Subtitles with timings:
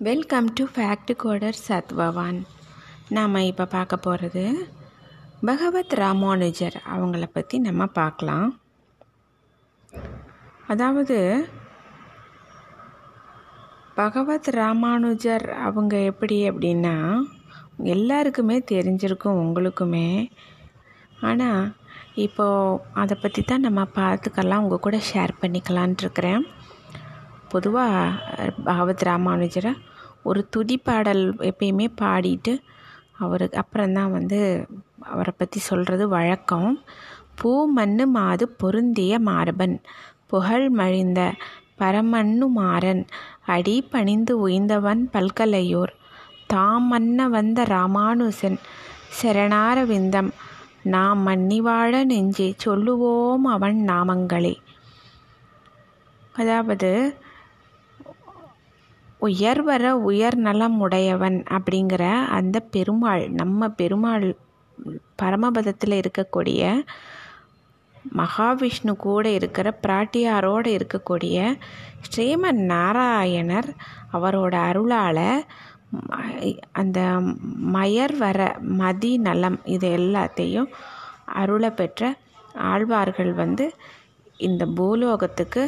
[0.00, 2.38] Welcome to fact coder Satbhavan
[3.08, 4.42] நாம் இப்போ பார்க்க போகிறது
[5.40, 8.48] பகவத் ராமானுஜர் அவங்கள பற்றி நம்ம பார்க்கலாம்.
[10.66, 11.18] அதாவது
[13.94, 16.96] பகவத் ராமானுஜர் அவங்க எப்படி அப்படின்னா
[17.94, 20.32] எல்லாருக்குமே தெரிஞ்சிருக்கும் உங்களுக்குமே.
[21.20, 21.72] ஆனால்
[22.14, 26.44] இப்போது அதை பற்றி தான் நம்ம பார்த்துக்கலாம் உங்கள் கூட ஷேர் பண்ணிக்கலான் இருக்கிறேன்.
[27.54, 29.72] பொதுவாக பகவத் ராமானுஜரை
[30.28, 32.52] ஒரு துதி பாடல் எப்பயுமே பாடிட்டு
[33.18, 34.38] அவருக்கு அப்புறம்தான் வந்து
[35.12, 36.70] அவரை பற்றி சொல்கிறது வழக்கம்.
[37.38, 39.76] பூ மண்ணு மாது பொருந்திய மார்பன்
[40.26, 41.20] புகழ் மழிந்த
[41.80, 43.02] பரமண்ணு மாறன்
[43.54, 45.92] அடி பணிந்து உய்ந்தவன் பல்கலையோர்
[46.52, 48.58] தாம் மன்ன வந்த ராமானுசன்
[49.18, 50.30] சரணார விந்தம்
[50.94, 54.54] நாம் மன்னிவாழ நெஞ்சே சொல்லுவோம் அவன் நாமங்களே.
[56.34, 56.90] அதாவது
[59.24, 64.26] உயர்வர உயர் நலம் உடையவன் அப்படிங்கிற அந்த பெருமாள் நம்ம பெருமாள்
[65.18, 66.62] பரமபதத்தில் இருக்கக்கூடிய
[68.16, 71.36] மகாவிஷ்ணு கூட இருக்கிற பிராட்டியாரோடு இருக்கக்கூடிய
[72.06, 73.70] ஸ்ரீமன் நாராயணர்
[74.12, 75.26] அவரோட அருளால்
[76.72, 76.98] அந்த
[77.72, 78.38] மயர் வர
[78.78, 80.68] மதி நலம் இது எல்லாத்தையும்
[81.34, 82.02] அருளை பெற்ற
[82.64, 83.66] ஆழ்வார்கள் வந்து
[84.40, 85.62] இந்த பூலோகத்துக்கு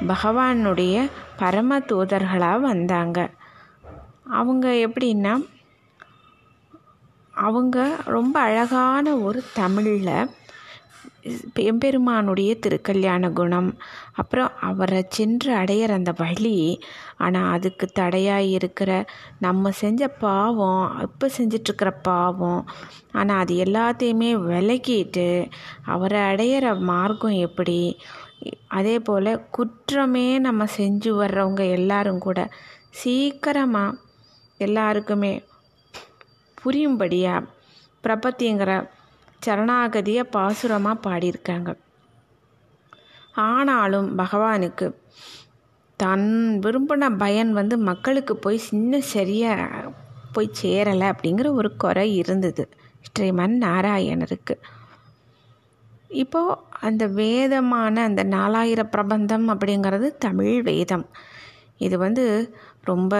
[0.00, 3.30] பகவானுடைய பரம தூதர்களாக வந்தாங்க.
[4.24, 5.46] அவங்க எப்படின்னா
[7.30, 10.28] அவங்க ரொம்ப அழகான ஒரு தமிழில்
[11.54, 13.78] எம்பெருமானுடைய திருக்கல்யாண குணம்
[14.12, 16.80] அப்புறம் அவரை சென்று அடையிற அந்த வழி
[17.16, 19.04] ஆனால் அதுக்கு தடையாக இருக்கிற
[19.38, 22.68] நம்ம செஞ்ச பாவம் இப்போ செஞ்சிட்ருக்கிற பாவம்
[23.12, 25.50] ஆனால் அது எல்லாத்தையுமே விலக்கிட்டு
[25.84, 27.96] அவரை அடையிற மார்க்கம் எப்படி
[28.68, 32.50] அதே போல் குற்றமே நம்ம செஞ்சு வர்றவங்க எல்லாரும் கூட
[32.90, 33.98] சீக்கிரமாக
[34.58, 35.44] எல்லாருக்குமே
[36.62, 37.48] புரியும்படியாக
[38.04, 38.88] பிரபத்திங்கிற
[39.46, 41.76] சரணாகதியை பாசுரமாக பாடியிருக்காங்க.
[43.32, 45.02] ஆனாலும் பகவானுக்கு
[45.96, 49.90] தன் விரும்பின பயன் வந்து மக்களுக்கு போய் சின்ன சரியாக
[50.32, 52.68] போய் சேரலை அப்படிங்கிற ஒரு குறை இருந்தது.
[53.08, 54.54] ஸ்ரீமன் நாராயணருக்கு.
[56.22, 61.06] இப்போது அந்த வேதமான அந்த நாலாயிர பிரபந்தம் அப்படிங்கிறது தமிழ் வேதம்.
[61.78, 62.24] இது வந்து
[62.90, 63.14] ரொம்ப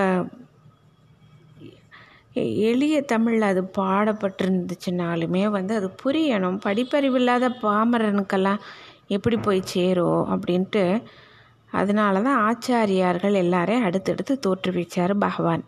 [2.69, 6.59] எளிய தமிழில் அது பாடப்பட்டிருந்துச்சுனாலுமே வந்து அது புரியணும்.
[6.66, 8.62] படிப்பறிவில்லாத பாமரனுக்கெல்லாம்
[9.16, 10.84] எப்படி போய் சேரும் அப்படின்ட்டு
[11.72, 15.65] அதனால தான் ஆச்சாரியார்கள் எல்லாரையும் அடுத்தடுத்து தோற்றுவிச்சார் பகவான்.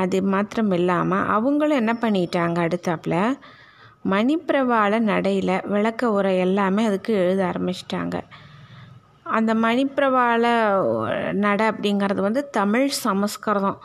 [0.00, 3.20] அது மாத்திரம் இல்லாமல் அவங்களும் என்ன பண்ணிட்டாங்க அடுத்தாப்பில்?
[4.04, 8.16] மணிப்பிரவாள நடையில் விளக்க உரை எல்லாமே அதுக்கு எழுத ஆரம்பிச்சிட்டாங்க.
[9.36, 10.44] அந்த மணிப்பிரவாள
[11.46, 13.80] நடை அப்படிங்கிறது வந்து தமிழ் சமஸ்கிருதம்.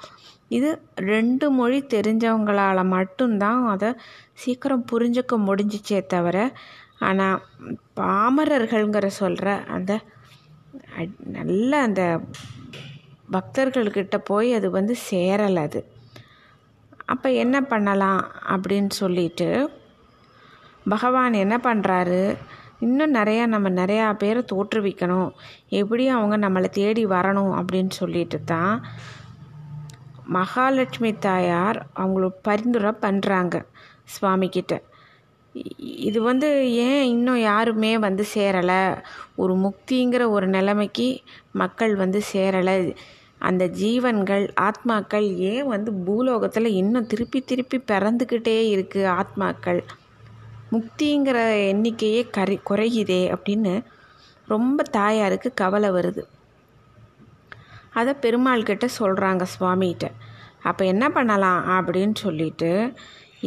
[0.58, 3.90] இது ரெண்டு மொழி தெரிஞ்சவங்களால் மட்டும்தான் அதை
[4.44, 6.38] சீக்கிரம் புரிஞ்சுக்க முடிஞ்சிச்சே தவிர
[7.00, 7.42] ஆனால்
[8.00, 9.94] பாமரர்கள்ங்கிற சொல்கிற அந்த
[11.38, 12.04] நல்ல அந்த
[13.36, 15.82] பக்தர்கள்கிட்ட போய் அது வந்து சேரலை அது.
[17.06, 18.22] அப்போ என்ன பண்ணலாம்
[18.54, 19.48] அப்படின்னு சொல்லிட்டு
[20.90, 22.38] பகவான் என்ன பண்ணுறாரு
[22.80, 25.30] இன்னும் நிறையா நம்ம நிறையா பேரை தோற்றுவிக்கணும்.
[25.70, 28.74] எப்படி அவங்க நம்மளை தேடி வரணும் அப்படின்னு சொல்லிட்டு தான்
[30.36, 33.56] மகாலட்சுமி தாயார் அவங்கள பரிந்துரை பண்ணுறாங்க
[34.16, 34.74] சுவாமிக்கிட்ட
[36.10, 36.48] இது வந்து
[36.86, 39.04] ஏன் இன்னும் யாருமே வந்து சேரலை?
[39.36, 41.08] ஒரு முக்திங்கிற ஒரு நிலைமைக்கு
[41.52, 42.78] மக்கள் வந்து சேரலை.
[43.40, 49.82] அந்த ஜீவன்கள் ஆத்மாக்கள் ஏன் வந்து பூலோகத்தில் இன்னும் திருப்பி திருப்பி பிறந்துக்கிட்டே இருக்குது ஆத்மாக்கள்?
[50.74, 51.38] முக்திங்கிற
[51.72, 53.74] எண்ணிக்கையே கரை குறையுதே அப்படின்னு
[54.48, 56.24] ரொம்ப தாயாருக்கு கவலை வருது.
[57.94, 60.06] அதை பெருமாள் கிட்ட சொல்கிறாங்க சுவாமிகிட்ட.
[60.62, 62.72] அப்போ என்ன பண்ணலாம் அப்படின்னு சொல்லிட்டு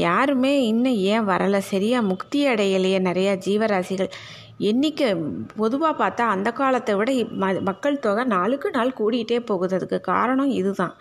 [0.07, 1.61] யாருமே இன்னும் ஏன் வரலை?
[1.73, 4.11] சரியாக முக்தி அடையலையே நிறையா ஜீவராசிகள்.
[4.59, 5.09] எண்ணிக்கை
[5.57, 7.11] பொதுவாக பார்த்தா அந்த காலத்தை விட
[7.43, 9.75] ம மக்கள் தொகை நாளுக்கு நாள் கூடிகிட்டே போகுது.
[9.75, 10.95] அதுக்கு காரணம் இதுதான்.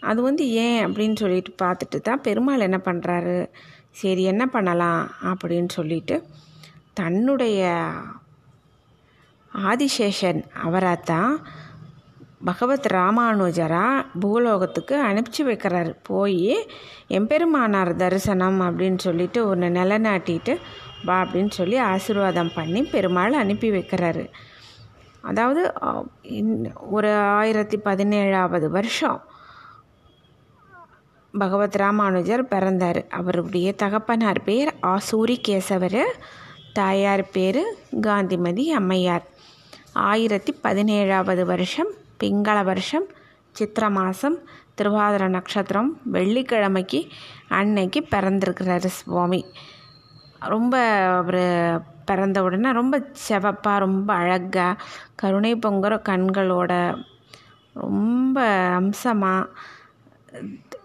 [0.00, 3.36] அது வந்து ஏன் அப்படின்னு சொல்லிட்டு பார்த்துட்டு தான் பெருமாள் என்ன பண்ணுறாரு
[3.90, 6.22] சரி என்ன பண்ணலாம் அப்படின்னு சொல்லிட்டு
[6.94, 7.88] தன்னுடைய
[9.54, 11.46] ஆதிசேஷன் அவராக தான்
[12.44, 15.94] பகவத் ராமானுஜராக பூலோகத்துக்கு அனுப்பிச்சி வைக்கிறாரு.
[16.02, 16.66] போய்
[17.08, 20.58] எம்பெருமானார் தரிசனம் அப்படின்னு சொல்லிட்டு ஒன்று நிலநாட்டிட்டு
[21.04, 24.30] வா அப்படின்னு சொல்லி ஆசீர்வாதம் பண்ணி பெருமாள் அனுப்பி வைக்கிறாரு.
[25.20, 25.72] அதாவது
[26.90, 29.20] ஒரு ஆயிரத்தி பதினேழாவது வருஷம்.
[31.38, 33.06] பகவத் ராமானுஜர் பிறந்தார்.
[33.08, 36.02] அவருடைய தகப்பனார் பேர் ஆசூரி கேசவர்
[36.72, 39.22] தாயார் பேர் காந்திமதி அம்மையார்.
[39.92, 41.88] ஆயிரத்தி பதினேழாவது வருஷம்
[42.24, 43.04] பிங்கள வருஷம்
[43.52, 44.38] சித்திர மாதம்
[44.76, 47.08] திருவாதிர நட்சத்திரம் வெள்ளிக்கிழமைக்கு
[47.48, 49.44] அன்னைக்கு பிறந்திருக்கிறாரு சுவாமி.
[50.38, 50.78] ரொம்ப
[51.16, 54.82] அவர் பிறந்த உடனே ரொம்ப செவப்பாக ரொம்ப அழகாக
[55.14, 57.04] கருணை பொங்குற கண்களோட
[57.72, 59.48] ரொம்ப அம்சமாக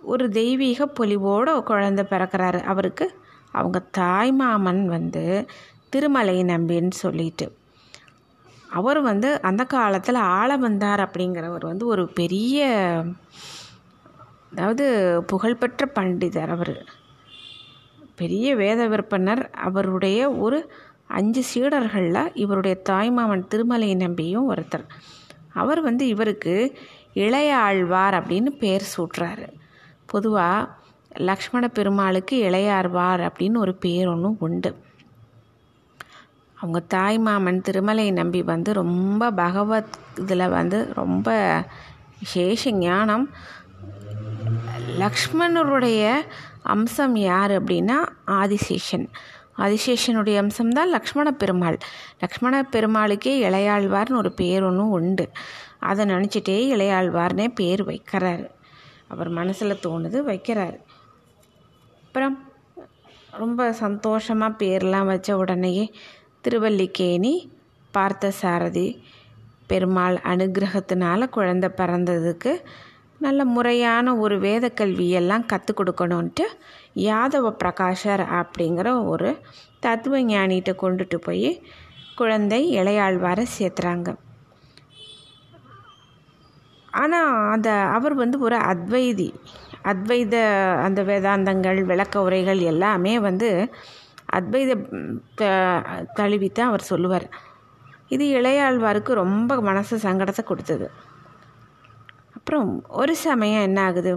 [0.05, 2.63] ஒரு தெய்வீக பொலிவோடு குழந்த பிறக்கிறாரு.
[2.63, 3.19] அவருக்கு
[3.51, 5.45] அவங்க தாய்மாமன் வந்து
[5.89, 7.57] திருமலை நம்பின்னு சொல்லிட்டு.
[8.69, 12.67] அவர் வந்து அந்த காலத்தில் ஆளவந்தார் அப்படிங்கிறவர் வந்து ஒரு பெரிய
[14.51, 14.85] அதாவது
[15.27, 16.85] புகழ்பெற்ற பண்டிதர் அவர்.
[18.15, 19.53] பெரிய வேத விற்பனர்.
[19.53, 20.71] அவருடைய ஒரு
[21.07, 24.85] அஞ்சு சீடர்களில் இவருடைய தாய்மாமன் திருமலை நம்பியும் ஒருத்தர்.
[25.53, 26.77] அவர் வந்து இவருக்கு
[27.13, 29.47] இளைய ஆழ்வார் அப்படின்னு பேர் சூட்டுறாரு.
[30.15, 30.69] பொதுவாக
[31.15, 34.71] லக்ஷ்மண பெருமாளுக்கு இளையாழ்வார் அப்படின்னு ஒரு பேர் ஒன்றும் உண்டு.
[36.55, 41.29] அவங்க தாய் மாமன் திருமலை நம்பி வந்து ரொம்ப பகவத் இதில் வந்து ரொம்ப
[42.19, 43.29] விசேஷ ஞானம்.
[44.99, 46.15] லக்ஷ்மணருடைய
[46.63, 49.07] அம்சம் யார் அப்படின்னா ஆதிசேஷன்.
[49.57, 51.77] ஆதிசேஷனுடைய அம்சம்தான் லக்ஷ்மண பெருமாள்.
[52.19, 55.29] லக்ஷ்மண பெருமாளுக்கே இளையாழ்வார்னு ஒரு பேர் ஒன்றும் உண்டு.
[55.79, 58.53] அதை நினச்சிட்டே இளையாழ்வார்னே பேர் வைக்கிறாரு.
[59.07, 60.77] அவர் மனசில் தோணுது வைக்கிறாரு.
[62.03, 62.35] அப்புறம்
[63.31, 65.85] ரொம்ப சந்தோஷமாக பேர்லாம் வச்ச உடனேயே
[66.41, 67.33] திருவல்லிக்கேணி
[67.93, 68.87] பார்த்தசாரதி
[69.67, 72.51] பெருமாள் அனுகிரகத்தினால குழந்த பிறந்ததுக்கு
[73.19, 76.45] நல்ல முறையான ஒரு வேத கல்வியெல்லாம் கற்றுக் கொடுக்கணுன்ட்டு
[76.93, 79.29] யாதவ பிரகாஷர் அப்படிங்கிற ஒரு
[79.79, 81.49] தத்துவ ஞானிகிட்ட கொண்டுட்டு போய்
[82.15, 84.09] குழந்தை இளையாழ்வாரை சேர்த்துறாங்க.
[87.01, 89.27] ஆனால் அந்த அவர் வந்து ஒரு அத்வைதி.
[89.83, 90.35] அத்வைத
[90.83, 93.49] அந்த வேதாந்தங்கள் விளக்க உரைகள் எல்லாமே வந்து
[94.37, 94.71] அத்வைத
[96.19, 97.27] தழுவித்தான் அவர் சொல்லுவார்.
[98.07, 100.87] இது இளையாழ்வாருக்கு ரொம்ப மனசு சங்கடத்தை கொடுத்தது.
[102.37, 102.69] அப்புறம்
[103.01, 104.13] ஒரு சமயம் என்ன ஆகுது?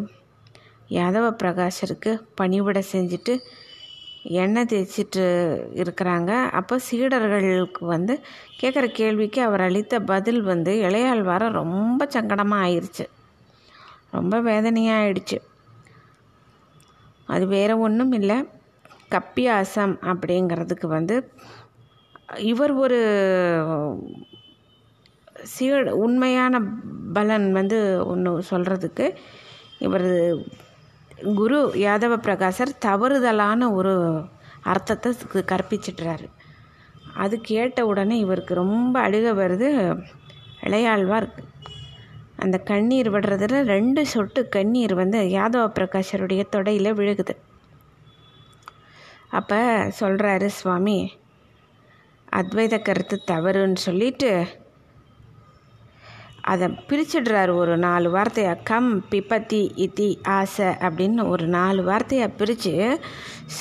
[0.97, 3.35] யாதவ பிரகாஷருக்கு பணிவிட செஞ்சுட்டு
[4.37, 5.25] எண்ணெய் தேய்ச்சிட்டு
[5.83, 6.31] இருக்கிறாங்க.
[6.59, 8.15] அப்போ சீடர்களுக்கு வந்து
[8.61, 13.07] கேட்குற கேள்விக்கு அவர் அளித்த பதில் வந்து இளையாழ்வார ரொம்ப சங்கடமாக ஆயிடுச்சு
[14.17, 15.39] ரொம்ப வேதனையாக ஆயிடுச்சு.
[17.35, 18.39] அது வேறு ஒன்றும் இல்லை.
[19.15, 21.17] கப்பியாசம் அப்படிங்கிறதுக்கு வந்து
[22.53, 23.01] இவர் ஒரு
[25.53, 25.67] சீ
[26.05, 26.61] உண்மையான
[27.17, 29.07] பலன் வந்து ஒன்று சொல்கிறதுக்கு
[29.87, 30.09] இவர்
[31.25, 34.25] குரு யாதவ பிரகாசர் தவறுதலான ஒரு
[34.63, 36.27] அர்த்தத்தை கற்பிச்சிட்றாரு.
[37.15, 39.99] அது கேட்ட உடனே இவருக்கு ரொம்ப அழுக வருது
[40.63, 41.29] இளையாழ்வார்.
[42.37, 47.37] அந்த கண்ணீர் விடுறதுல ரெண்டு சொட்டு கண்ணீர் வந்து யாதவ பிரகாஷருடைய தொடையில் விழுகுது.
[49.29, 51.13] அப்போ சொல்கிறாரு சுவாமி
[52.33, 54.47] அத்வைத கருத்து தவறுன்னு சொல்லிட்டு
[56.49, 63.01] அதை பிரிச்சிடுறாரு ஒரு நாலு வார்த்தையை கம் பிப்பத்தி இத்தி ஆசை அப்படின்னு ஒரு நாலு வார்த்தையை பிரித்து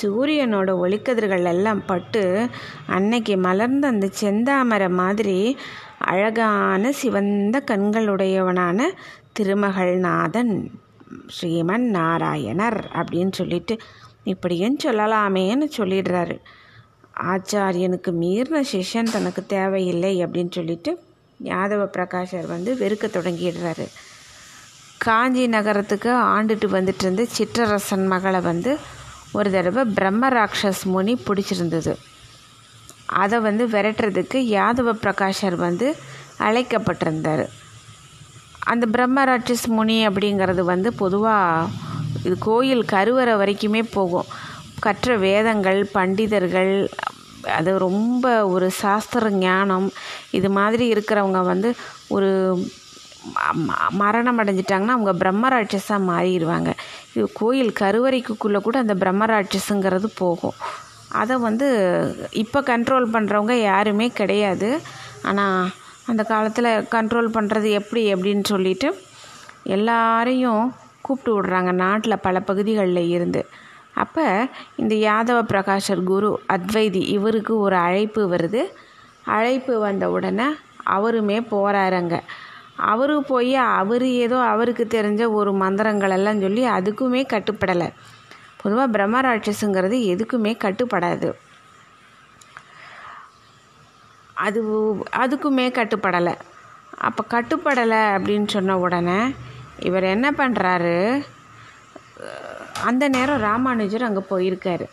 [0.02, 2.48] சூரியனோட ஒளிக்கதிர்கள் எல்லாம் பட்டு
[2.86, 5.56] அன்னைக்கு மலர்ந்த அந்த செந்தாமரை மாதிரி
[5.98, 8.82] அழகான சிவந்த கண்களுடையவனான
[9.32, 10.70] திருமகள்நாதன்
[11.26, 13.76] ஸ்ரீமன் நாராயணர் அப்படின்னு சொல்லிட்டு
[14.24, 16.38] இப்படியும் சொல்லலாமேன்னு சொல்லிடுறாரு.
[17.20, 20.98] ஆச்சாரியனுக்கு மீறின சிஷ்யன் தனக்கு தேவையில்லை அப்படின்னு சொல்லிட்டு
[21.44, 23.88] யாதவ பிரகாஷர் வந்து வெறுக்க தொடங்கிடுறாரு.
[24.98, 28.78] காஞ்சி நகரத்துக்கு ஆண்டுட்டு வந்துட்டு இருந்த சிற்றரசன் மகளை வந்து
[29.32, 31.96] ஒரு தடவை பிரம்ம ராட்சஸ் முனி பிடிச்சிருந்தது.
[33.06, 35.96] அதை வந்து விரட்டுறதுக்கு யாதவ பிரகாஷர் வந்து
[36.38, 37.48] அழைக்கப்பட்டிருந்தார்.
[38.58, 41.68] அந்த பிரம்ம ராட்சஸ் முனி அப்படிங்கிறது வந்து பொதுவாக
[42.24, 44.24] இது கோயில் கருவறை வரைக்குமே போகும்.
[44.80, 46.88] கற்ற வேதங்கள் பண்டிதர்கள்
[47.42, 49.90] அது ரொம்ப ஒரு சாஸ்திர ஞானம்.
[50.30, 51.74] இது மாதிரி இருக்கிறவங்க வந்து
[52.08, 52.30] ஒரு
[53.90, 56.72] மரணம் அடைஞ்சிட்டாங்கன்னா அவங்க பிரம்மராட்சஸாக மாறிடுவாங்க.
[57.14, 60.54] இது கோயில் கருவறைக்குள்ளே கூட அந்த பிரம்மராட்சஸுங்கிறது போகும்.
[61.08, 61.68] அதை வந்து
[62.30, 64.80] இப்போ கண்ட்ரோல் பண்ணுறவங்க யாருமே கிடையாது.
[65.22, 65.70] ஆனால்
[66.06, 69.00] அந்த காலத்தில் கண்ட்ரோல் பண்ணுறது எப்படி அப்படின்னு சொல்லிட்டு
[69.62, 71.72] எல்லாரையும் கூப்பிட்டு விடுறாங்க.
[71.72, 73.46] நாட்டில் பல பகுதிகளில் இருந்து.
[74.02, 74.26] அப்போ
[74.80, 78.62] இந்த யாதவ பிரகாஷர் குரு அத்வைதி இவருக்கு ஒரு அழைப்பு வருது.
[79.36, 80.48] அழைப்பு வந்த உடனே
[80.96, 82.16] அவருமே போகிறாருங்க
[82.90, 87.88] அவரு போய் அவர் ஏதோ அவருக்கு தெரிஞ்ச ஒரு மந்திரங்கள் எல்லாம் சொல்லி அதுக்குமே கட்டுப்படலை.
[88.62, 91.28] பொதுவாக பிரம்மராட்சஸுங்கிறது எதுக்குமே கட்டுப்படாது.
[94.46, 94.60] அது
[95.22, 96.34] அதுக்குமே கட்டுப்படலை.
[97.06, 99.18] அப்போ கட்டுப்படலை அப்படின்னு சொன்ன உடனே
[99.88, 100.96] இவர் என்ன பண்ணுறாரு
[102.84, 104.86] அந்த நேரம் ராமானுஜர் அங்கே போயிருக்காரு.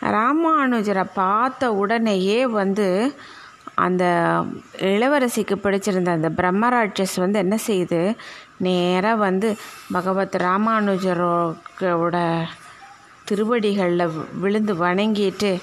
[0.00, 3.14] ராமானுஜரை பார்த்த உடனேயே வந்து
[3.74, 4.04] அந்த
[4.78, 8.16] இளவரசிக்கு பிடிச்சிருந்த அந்த பிரம்மராட்சஸ் வந்து என்ன செய்யுது
[8.56, 9.56] நேராக வந்து
[9.92, 12.16] பகவத் ராமானுஜரோட
[13.24, 15.60] திருவடிகளில் விழுந்து வணங்கிட்டு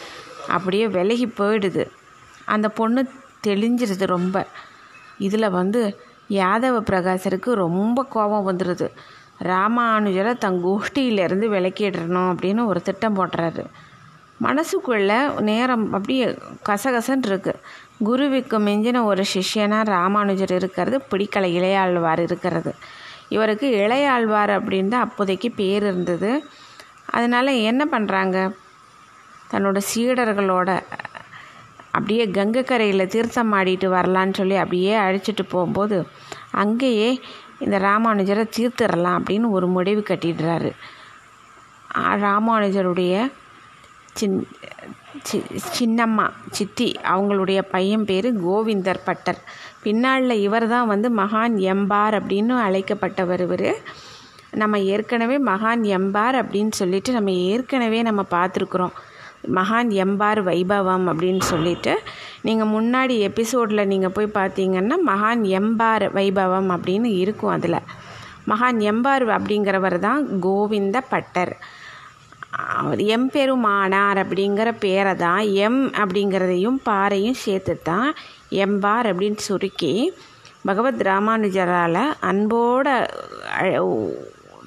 [0.48, 1.88] அப்படியே விலகி போயிடுது.
[2.46, 3.12] அந்த பொண்ணு
[3.48, 4.46] தெளிஞ்சிருது ரொம்ப.
[5.18, 8.90] இதில் வந்து யாதவ பிரகாசருக்கு ரொம்ப கோபம் வந்துடுது
[9.40, 13.66] ராமானுஜரை தன் கோஷ்டியிலேருந்து விளக்கிடணும் அப்படின்னு ஒரு திட்டம் போட்டுறாரு.
[14.44, 16.26] மனசுக்குள்ள நேரம் அப்படியே
[16.70, 17.54] கசகசன் இருக்கு
[18.04, 22.76] குருவிக்கு மிஞ்சின ஒரு சிஷ்யனாக ராமானுஜர் இருக்கிறது பிடிக்கல இளையாழ்வார் இருக்கிறது.
[23.30, 26.44] இவருக்கு இளையாழ்வார் அப்படின்னு தான் அப்போதைக்கு பேர் இருந்தது.
[27.06, 28.38] அதனால் என்ன பண்ணுறாங்க
[29.54, 30.80] தன்னோட சீடர்களோட
[31.92, 36.08] அப்படியே கங்கை கரையில் தீர்த்தம் ஆடிட்டு வரலான்னு சொல்லி அப்படியே அழைச்சிட்டு போகும்போது
[36.52, 37.22] அங்கேயே
[37.60, 40.72] இந்த ராமானுஜரை தீர்த்துடலாம் அப்படின்னு ஒரு முடிவு கட்டிடுறாரு.
[42.26, 43.14] ராமானுஜருடைய
[44.14, 44.38] சின்
[45.28, 45.38] சி
[45.76, 49.40] சின்னம்மா சித்தி அவங்களுடைய பையன் பேர் கோவிந்தர் பட்டர்.
[49.84, 53.70] பின்னாளில் இவர் தான் வந்து மகான் எம்பார் அப்படின்னு அழைக்கப்பட்டவர் இவர்.
[54.62, 58.96] நம்ம ஏற்கனவே மகான் எம்பார் அப்படின்னு சொல்லிட்டு நம்ம ஏற்கனவே நம்ம பார்த்துருக்குறோம்.
[59.58, 61.94] மகான் எம்பார் வைபவம் அப்படின்னு சொல்லிட்டு
[62.48, 67.80] நீங்கள் முன்னாடி எபிசோடில் நீங்கள் போய் பார்த்தீங்கன்னா மகான் எம்பார் வைபவம் அப்படின்னு இருக்கும் அதில்.
[68.52, 71.54] மகான் எம்பார் அப்படிங்கிறவர் தான் கோவிந்த பட்டர்.
[72.80, 78.10] அவர் எம்பெருமானார் அப்படிங்கிற பேரை தான் எம் அப்படிங்கிறதையும் பாறையும் சேர்த்து தான்
[78.66, 79.94] எம்பார் அப்படின்னு சுருக்கி
[80.68, 82.88] பகவத் ராமானுஜரால் அன்போட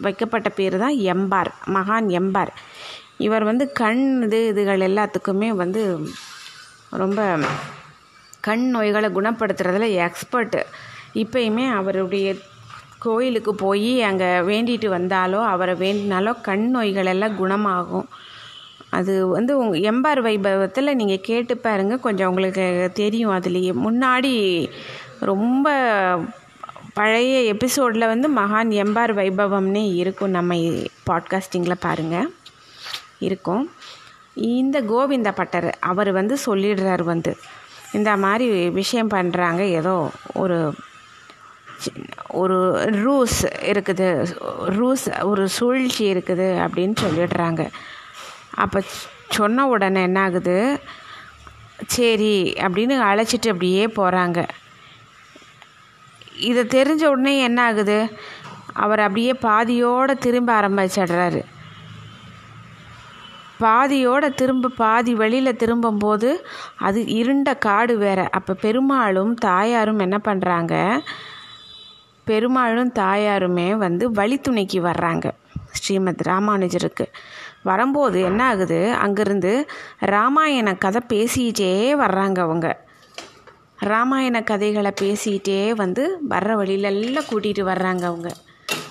[0.04, 2.52] வைக்கப்பட்ட பேர் தான் எம்பார் மகான் எம்பார்.
[3.26, 5.82] இவர் வந்து கண் இது இதுகள் எல்லாத்துக்குமே வந்து
[6.92, 7.38] ரொம்ப
[8.40, 10.62] கண் நோய்களை குணப்படுத்துறதுல எக்ஸ்பர்ட்டு
[11.14, 12.34] இப்பயுமே அவருடைய
[12.98, 18.08] கோயிலுக்கு போய் அங்கே வேண்டிட்டு வந்தாலோ அவரை வேண்டினாலோ கண் நோய்கள் எல்லாம் குணமாகும்.
[18.90, 23.72] அது வந்து உங் எம்பார் வைபவத்தில் நீங்கள் கேட்டு பாருங்கள் கொஞ்சம் உங்களுக்கு தெரியும் அதுலேயே.
[23.86, 24.34] முன்னாடி
[25.18, 25.68] ரொம்ப
[26.94, 30.30] பழைய எபிசோடில் வந்து மகான் எம்பார் வைபவம்னே இருக்கும்.
[30.30, 30.54] நம்ம
[31.10, 32.32] பாட்காஸ்டிங்கில் பாருங்கள்
[33.18, 33.70] இருக்கும்.
[34.34, 37.36] இந்த கோவிந்த பட்டர் அவர் வந்து சொல்லிடுறார் வந்து.
[37.92, 40.74] இந்த மாதிரி விஷயம் பண்ணுறாங்க ஏதோ ஒரு
[42.28, 42.58] ஒரு
[43.04, 43.40] ரூஸ்
[43.72, 44.08] இருக்குது.
[44.78, 47.70] ரூஸ் ஒரு சூழ்ச்சி இருக்குது அப்படின்னு சொல்லிடுறாங்க.
[48.50, 48.82] அப்போ
[49.28, 50.80] சொன்ன உடனே என்ன ஆகுது
[51.86, 54.48] சரி அப்படின்னு அழைச்சிட்டு அப்படியே போகிறாங்க
[56.50, 58.16] இதை தெரிஞ்ச உடனே என்ன ஆகுது
[58.72, 61.42] அவர் அப்படியே பாதியோடு திரும்ப ஆரம்பிச்சிடுறாரு.
[63.60, 66.46] பாதியோட திரும்ப பாதி வழியில் திரும்பும்போது
[66.78, 68.28] அது இருண்ட காடு வேற.
[68.30, 71.00] அப்போ பெருமாளும் தாயாரும் என்ன பண்ணுறாங்க
[72.24, 75.30] பெருமாளும் தாயாருமே வந்து வழித்துணைக்கு வர்றாங்க
[75.70, 77.06] ஸ்ரீமத் ராமானுஜருக்கு.
[77.62, 79.64] வரும்போது என்ன ஆகுது அங்கேருந்து
[79.98, 82.80] ராமாயண கதை பேசிக்கிட்டே வர்றாங்க அவங்க.
[83.78, 88.30] ராமாயண கதைகளை பேசிக்கிட்டே வந்து வர்ற வழியிலெல்லாம் கூட்டிகிட்டு வர்றாங்க அவங்க.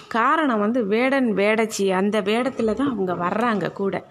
[0.07, 4.03] காரணம் வந்து வேடன் வேடச்சி அந்த வேடத்தில் தான் அவங்க வர்றாங்க கூட.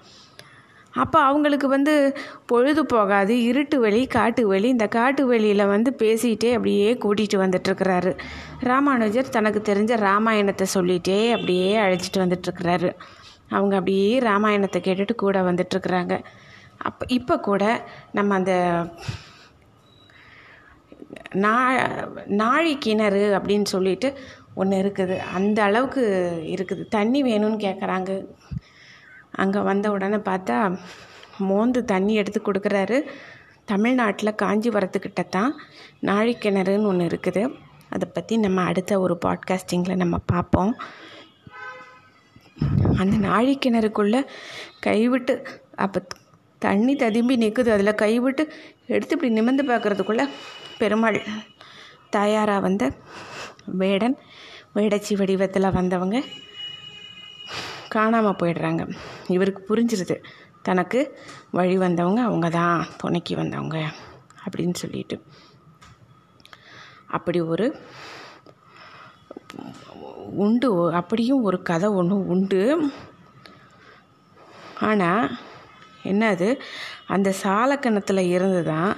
[0.95, 2.17] அப்போ அவங்களுக்கு வந்து
[2.47, 8.19] பொழுது போகாது இருட்டு வழி காட்டு வழி இந்த காட்டு வழியில் வந்து பேசிகிட்டே அப்படியே கூட்டிகிட்டு வந்துட்டுருக்கிறாரு.
[8.61, 12.91] ராமானுஜர் தனக்கு தெரிஞ்ச ராமாயணத்தை சொல்லிகிட்டே அப்படியே அழைச்சிட்டு வந்துட்டுருக்கிறாரு.
[13.49, 16.25] அவங்க அப்படியே ராமாயணத்தை கேட்டுட்டு கூட வந்துட்டுருக்குறாங்க.
[16.77, 18.53] அப்போ இப்போ கூட நம்ம அந்த
[21.35, 21.55] நா
[22.27, 24.15] நாழி கிணறு அப்படின்னு சொல்லிட்டு
[24.55, 25.19] ஒன்று இருக்குது.
[25.19, 26.03] அந்த அளவுக்கு
[26.47, 26.89] இருக்குது.
[26.89, 28.27] தண்ணி வேணும்னு கேட்குறாங்க
[29.33, 30.79] அங்கே வந்த உடனே பார்த்தா
[31.39, 32.99] மோந்து தண்ணி எடுத்து கொடுக்குறாரு.
[33.65, 35.53] தமிழ்நாட்டில் காஞ்சிபுரத்துக்கிட்ட தான்
[36.03, 37.43] நாழிக்கிணறுன்னு ஒன்று இருக்குது.
[37.91, 40.73] அதை பற்றி நம்ம அடுத்த ஒரு பாட்காஸ்டிங்கில் நம்ம பார்ப்போம்.
[42.99, 44.21] அந்த நாழிக்கிணறுக்குள்ளே
[44.81, 45.47] கைவிட்டு
[45.77, 46.01] அப்போ
[46.59, 48.43] தண்ணி ததும்பி நிற்குது அதில் கைவிட்டு
[48.87, 50.29] எடுத்து இப்படி நிமிர்ந்து பார்க்குறதுக்குள்ளே
[50.79, 51.19] பெருமாள்
[52.11, 52.93] தயாராக வந்த
[53.67, 54.17] வேடன்
[54.75, 56.23] வேடச்சி வடிவத்தில் வந்தவங்க
[57.97, 58.83] காணாமல் போயிடுறாங்க.
[59.37, 60.17] இவருக்கு புரிஞ்சிருது.
[60.69, 61.01] தனக்கு
[61.59, 63.79] வழி வந்தவங்க அவங்க தான் துணைக்கி வந்தவங்க
[64.45, 65.17] அப்படின்னு சொல்லிட்டு.
[67.17, 67.67] அப்படி ஒரு
[70.45, 70.69] உண்டு
[71.01, 72.63] அப்படியும் ஒரு கதை ஒன்று உண்டு.
[74.89, 75.25] ஆனால்
[76.11, 76.49] என்னது?
[77.15, 78.93] அந்த சாலக்கணத்தில் இருந்து தான்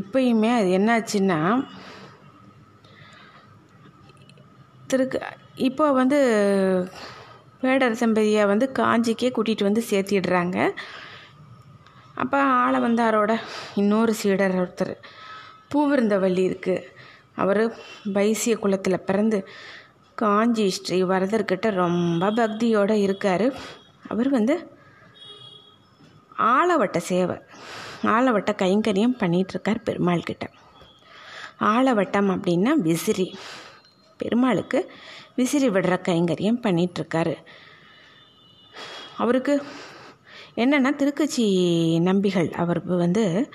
[0.00, 1.38] இப்பயுமே அது என்னாச்சுன்னா
[4.90, 5.18] திருக்கு
[5.68, 6.18] இப்போ வந்து
[7.62, 10.56] வேடரசம்பதியை வந்து காஞ்சிக்கே கூட்டிகிட்டு வந்து சேர்த்திடுறாங்க.
[12.14, 13.32] அப்போ ஆளை வந்தாரோட
[13.74, 14.94] இன்னொரு சீடர் ஒருத்தர்
[15.74, 16.84] பூவிருந்தவள்ளி இருக்குது
[17.34, 17.62] அவர்
[18.12, 19.38] வைசிய குலத்தில் பிறந்து
[20.14, 23.46] காஞ்சி ஸ்ரீ வரதர்கிட்ட ரொம்ப பக்தியோடு இருக்கார்.
[24.08, 24.54] அவர் வந்து
[26.38, 27.36] ஆளவட்ட சேவை
[28.14, 30.44] ஆளவட்ட கைங்கரியம் பண்ணிகிட்ருக்கார் பெருமாள்கிட்ட.
[31.72, 33.26] ஆளவட்டம் அப்படின்னா விசிறி.
[34.20, 34.78] பெருமாளுக்கு
[35.36, 37.34] விசிறி விடுற கைங்கரியம் பண்ணிகிட்ருக்காரு
[39.16, 39.62] அவருக்கு
[40.56, 41.44] என்னென்னா திருக்கட்சி
[42.00, 42.48] நம்பிகள்.
[42.52, 43.48] அவர் வந்து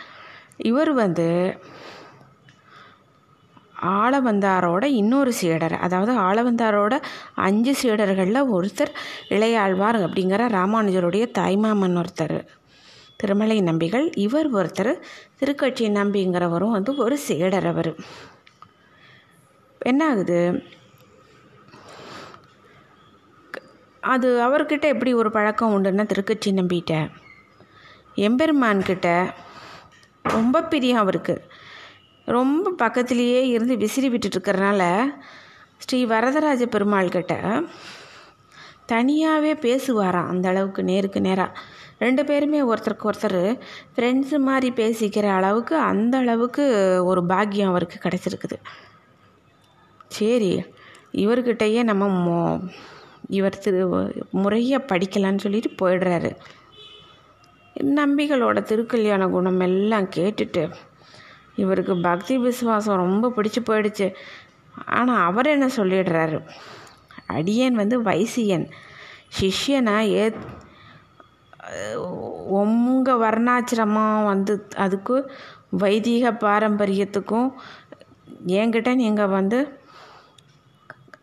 [0.57, 1.27] இவர் வந்து
[3.81, 5.75] ஆளவந்தாரோட இன்னொரு சீடர்.
[5.75, 7.03] அதாவது ஆளவந்தாரோட
[7.36, 8.93] அஞ்சு சீடர்களில் ஒருத்தர்
[9.29, 12.48] இளையாழ்வார் அப்படிங்கிற ராமானுஜருடைய தாய்மாமன் ஒருத்தர்.
[13.15, 14.07] திருமலை நம்பிகள்.
[14.17, 14.93] இவர் ஒருத்தர்
[15.39, 17.96] திருக்கட்சி நம்பிங்கிறவரும் வந்து ஒரு சீடர் அவர்.
[19.79, 20.63] என்ன ஆகுது?
[24.13, 26.93] அது அவர்கிட்ட எப்படி ஒரு பழக்கம் உண்டுன்னா திருக்கட்சி நம்பிட்ட
[28.27, 29.07] எம்பெருமான்கிட்ட
[30.35, 31.35] ரொம்ப பிரியம் அவருக்கு.
[32.35, 34.83] ரொம்ப பக்கத்துலேயே இருந்து விசிறி விட்டுட்டுருக்கறனால
[35.77, 37.33] ஸ்ரீ வரதராஜ பெருமாள் கிட்ட
[38.85, 41.59] தனியாகவே பேசுவாராம் அந்த அளவுக்கு நேருக்கு நேராக
[41.99, 43.41] ரெண்டு பேருமே ஒருத்தருக்கு ஒருத்தர்
[43.95, 46.65] ஃப்ரெண்ட்ஸு மாதிரி பேசிக்கிற அளவுக்கு அந்த அளவுக்கு
[47.05, 48.57] ஒரு பாக்கியம் அவருக்கு கிடச்சிருக்குது.
[50.17, 50.51] சரி
[51.23, 52.37] இவர்கிட்டயே நம்ம மோ
[53.27, 53.81] இவர் திரு
[54.43, 56.31] முறையாக படிக்கலான்னு சொல்லிட்டு போயிடுறாரு.
[58.00, 60.63] நம்பிகளோட திருக்கல்யாண குணம் எல்லாம் கேட்டுட்டு
[61.62, 64.07] இவருக்கு பக்தி விசுவாசம் ரொம்ப பிடிச்சி போயிடுச்சு.
[64.98, 66.39] ஆனால் அவர் என்ன சொல்லிடுறாரு?
[67.36, 68.67] அடியன் வந்து வைசியன்.
[69.38, 70.25] சிஷ்யனா ஏ
[72.60, 74.53] உங்கள் வர்ணாச்சிரமம் வந்து
[74.84, 75.15] அதுக்கு
[75.84, 77.50] வைதிக பாரம்பரியத்துக்கும்
[78.60, 79.60] என்கிட்ட நீங்கள் வந்து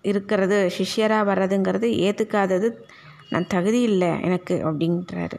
[0.05, 2.69] இருக்கிறது சிஷ்யராக வர்றதுங்கிறது ஏற்றுக்காதது
[3.31, 5.39] நான் தகுதி இல்லை எனக்கு அப்படின்றாரு.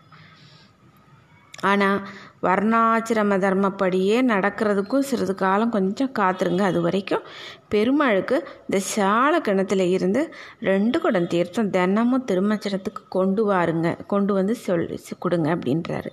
[1.61, 1.99] ஆனால்
[2.43, 6.61] வர்ணாசிரம தர்மப்படியே நடக்கிறதுக்கும் சிறிது காலம் கொஞ்சம் காத்துருங்க.
[6.61, 7.23] அது வரைக்கும்
[7.67, 10.21] பெருமாளுக்கு இந்த சால கிணத்துல இருந்து
[10.59, 16.11] ரெண்டு குடம் தீர்த்தம் தினமும் திருமச்சனத்துக்கு கொண்டு வாருங்க கொண்டு வந்து சொல் கொடுங்க அப்படின்றாரு.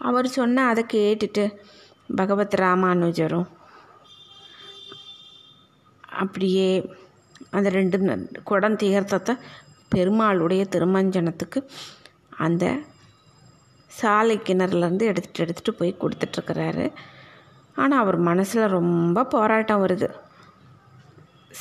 [0.00, 1.44] அவர் சொன்ன அதை கேட்டுட்டு
[2.16, 3.48] பகவத் ராமானுஜரும்
[6.18, 6.70] அப்படியே
[7.50, 7.98] அந்த ரெண்டு
[8.50, 9.34] குடம் தீர்த்தத்தை
[9.94, 11.60] பெருமாளுடைய திருமஞ்சனத்துக்கு
[12.46, 12.64] அந்த
[13.90, 16.86] சாலை கிணறுலேருந்து எடுத்துகிட்டு எடுத்துகிட்டு போய் கொடுத்துட்ருக்கிறாரு.
[17.76, 20.08] ஆனால் அவர் மனசில் ரொம்ப போராட்டம் வருது.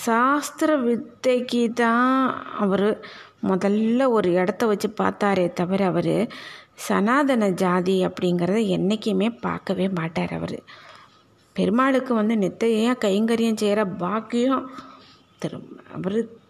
[0.06, 2.12] சாஸ்திர வித்தைக்கு தான்
[2.64, 2.88] அவர்
[3.50, 6.16] முதல்ல ஒரு இடத்த வச்சு பார்த்தாரே தவிர அவர்
[6.88, 10.58] சனாதன ஜாதி அப்படிங்கிறத என்றைக்குமே பார்க்கவே மாட்டார் அவர்.
[11.56, 14.66] பெருமாளுக்கு வந்து நித்தையாக கைங்கரியம் செய்கிற பாக்கியம்
[15.40, 15.58] திரு
[15.94, 16.46] அவர்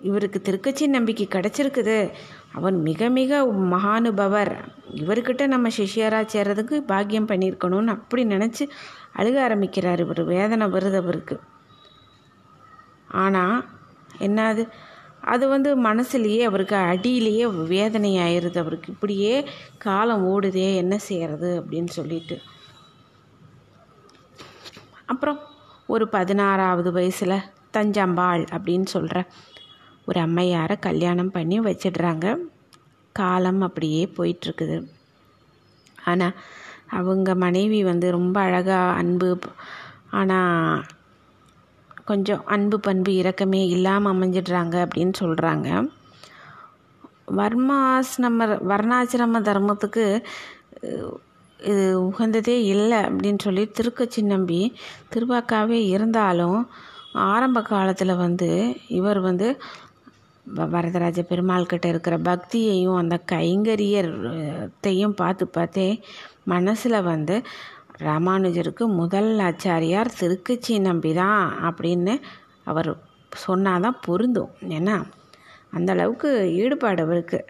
[0.00, 2.10] இவருக்கு திருக்கட்சி நம்பிக்கை கிடச்சிருக்குது.
[2.52, 4.52] அவர் மிக மிக மகானுபவர்.
[4.94, 8.64] இவர்கிட்ட நம்ம சிஷியராக சேர்றதுக்கு பாக்கியம் பண்ணியிருக்கணும்னு அப்படி நினச்சி
[9.16, 11.40] அழுக ஆரம்பிக்கிறார் இவர் வேதனை வருது அவருக்கு.
[13.08, 13.64] ஆனால்
[14.18, 14.68] என்னது
[15.20, 18.92] அது வந்து மனசுலேயே அவருக்கு அடியிலேயே வேதனை ஆயிடுது அவருக்கு.
[18.92, 19.48] இப்படியே
[19.78, 22.40] காலம் ஓடுதே என்ன செய்கிறது அப்படின்னு சொல்லிட்டு.
[25.06, 25.40] அப்புறம்
[25.86, 27.38] ஒரு பதினாறாவது வயசில்
[27.74, 29.18] தஞ்சம்பாள் அப்படின்னு சொல்கிற
[30.04, 32.26] ஒரு அம்மையாரை கல்யாணம் பண்ணி வச்சிடுறாங்க.
[33.16, 34.76] காலம் அப்படியே போயிட்டுருக்குது.
[36.04, 36.36] ஆனால்
[36.90, 39.28] அவங்க மனைவி வந்து ரொம்ப அழகாக அன்பு
[40.10, 40.82] ஆனால்
[42.04, 45.68] கொஞ்சம் அன்பு பண்பு இரக்கமே இல்லாமல் அமைஞ்சிடுறாங்க அப்படின்னு சொல்கிறாங்க
[47.38, 50.04] வர்மாசிரம வர்ணாசிரம தர்மத்துக்கு
[51.60, 54.60] இது உகந்ததே இல்லை அப்படின்னு சொல்லி திருக்கச்சி நம்பி
[55.12, 56.60] திருவாக்காவே இருந்தாலும்
[57.14, 59.56] ஆரம்ப காலத்தில் வந்து இவர் வந்து
[60.46, 66.02] வரதராஜ பெருமாள் கிட்ட இருக்கிற பக்தியையும் அந்த கைங்கரியத்தையும் பார்த்து பார்த்தே
[66.44, 67.42] மனசில் வந்து
[67.98, 72.14] ராமானுஜருக்கு முதல் ஆச்சாரியார் திருக்கச்சி நம்பி தான் அப்படின்னு
[72.64, 72.90] அவர்
[73.32, 74.52] சொன்னால் தான் பொருந்தும்.
[74.68, 75.04] ஏன்னா
[75.70, 77.40] அந்த அளவுக்கு ஈடுபாடு அவருக்கு.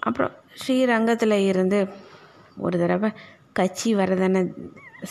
[0.00, 1.88] அப்புறம் ஸ்ரீரங்கத்தில் இருந்து
[2.56, 3.10] ஒரு தடவை
[3.52, 4.42] கட்சி வரதனை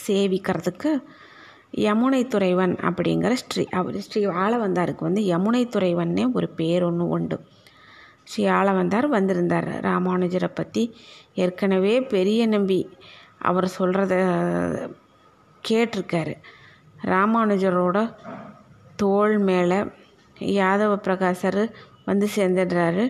[0.08, 0.91] சேவிக்கிறதுக்கு
[1.73, 7.38] யமுனை துறைவன் அப்படிங்கிற ஸ்ரீ அவர் ஸ்ரீ ஆளவந்தாருக்கு வந்து யமுனை துறைவன்னே ஒரு பேர் ஒன்று உண்டு.
[8.23, 9.69] ஸ்ரீ ஆளவந்தார் வந்திருந்தார்.
[9.82, 10.84] ராமானுஜரை பற்றி
[11.34, 12.80] ஏற்கனவே பெரிய நம்பி
[13.39, 14.13] அவர் சொல்கிறத
[15.63, 16.34] கேட்டிருக்காரு.
[17.06, 17.97] ராமானுஜரோட
[18.95, 19.80] தோள் மேலே
[20.58, 21.62] யாதவ பிரகாசர்
[22.06, 23.03] வந்து சேர்ந்துடுறாரு.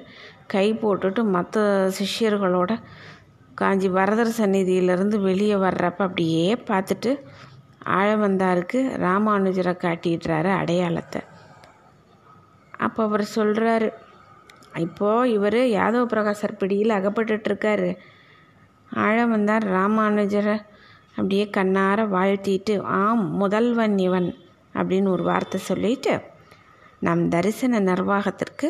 [0.48, 1.64] கை போட்டுட்டு மற்ற
[2.00, 2.72] சிஷ்யர்களோட
[3.56, 7.12] காஞ்சி வரதர் சந்நிதியிலேருந்து வெளியே வர்றப்ப அப்படியே பார்த்துட்டு
[7.96, 11.22] ஆழவந்தாருக்கு ராமானுஜரை காட்டிடுறாரு அடையாளத்தை.
[12.78, 13.90] அப்போ அவர் சொல்கிறாரு
[14.78, 17.90] இப்போது இவர் யாதவ பிரகாசர் பிடியில் அகப்பட்டுட்ருக்காரு.
[18.96, 20.58] ஆழவந்தார் ராமானுஜரை
[21.10, 24.36] அப்படியே கண்ணார வாழ்த்திட்டு ஆம் முதல்வன் இவன்
[24.74, 26.14] அப்படின்னு ஒரு வார்த்தை சொல்லிட்டு
[27.00, 28.68] நம் தரிசன நிர்வாகத்திற்கு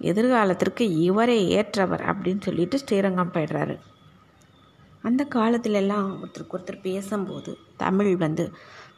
[0.00, 3.74] எதிர்காலத்திற்கு இவரே ஏற்றவர் அப்படின்னு சொல்லிட்டு ஸ்ரீரங்கம் போயிடுறாரு.
[5.08, 8.44] அந்த காலத்திலெல்லாம் ஒருத்தருக்கு ஒருத்தர் பேசும்போது தமிழ் வந்து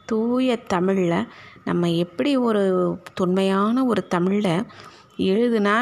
[0.09, 1.19] தூய தமிழில்
[1.67, 2.63] நம்ம எப்படி ஒரு
[3.19, 4.65] தொன்மையான ஒரு தமிழில்
[5.31, 5.75] எழுதுனா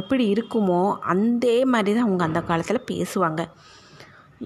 [0.00, 0.80] எப்படி இருக்குமோ
[1.12, 3.42] அதே மாதிரி தான் அவங்க அந்த காலத்தில் பேசுவாங்க.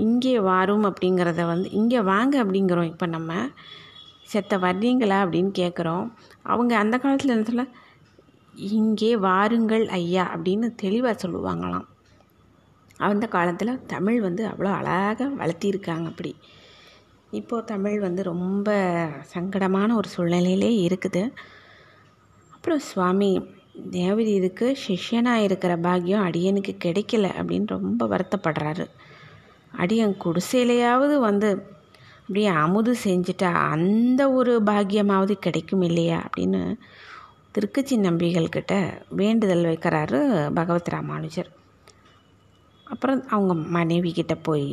[0.04, 2.90] இங்கே வாரும் அப்படிங்கிறத வந்து இங்கே வாங்க அப்படிங்கிறோம்.
[2.92, 3.32] இப்போ நம்ம
[4.32, 6.04] செத்த வர்றீங்களா அப்படின்னு கேட்குறோம்
[6.52, 7.66] அவங்க அந்த காலத்தில் என்ன சொல்ல
[8.78, 11.86] இங்கே வாருங்கள் ஐயா அப்படின்னு தெளிவாக சொல்லுவாங்களாம்.
[12.96, 16.36] அந்த காலத்தில் தமிழ் வந்து அவ்வளோ அழகாக வளர்த்திருக்காங்க அப்படி.
[17.30, 18.72] இப்போது தமிழ் வந்து ரொம்ப
[19.34, 21.32] சங்கடமான ஒரு சூழ்நிலையிலே இருக்குது.
[22.50, 23.46] அப்புறம் சுவாமி
[23.90, 28.86] தேவதி இதுக்கு சிஷ்யனாக இருக்கிற பாக்கியம் அடியனுக்கு கிடைக்கல அப்படின்னு ரொம்ப வருத்தப்படுறாரு.
[29.76, 31.72] அடியன் குடிசையிலையாவது வந்து
[32.20, 36.76] அப்படியே அமுது செஞ்சுட்டா அந்த ஒரு பாக்கியமாவது கிடைக்கும் இல்லையா அப்படின்னு
[37.52, 41.62] திருக்கச்சி நம்பிகள்கிட்ட வேண்டுதல் வைக்கிறாரு பகவத் ராமானுஜர்.
[42.94, 44.70] அப்புறம் அவங்க மனைவி கிட்ட போய்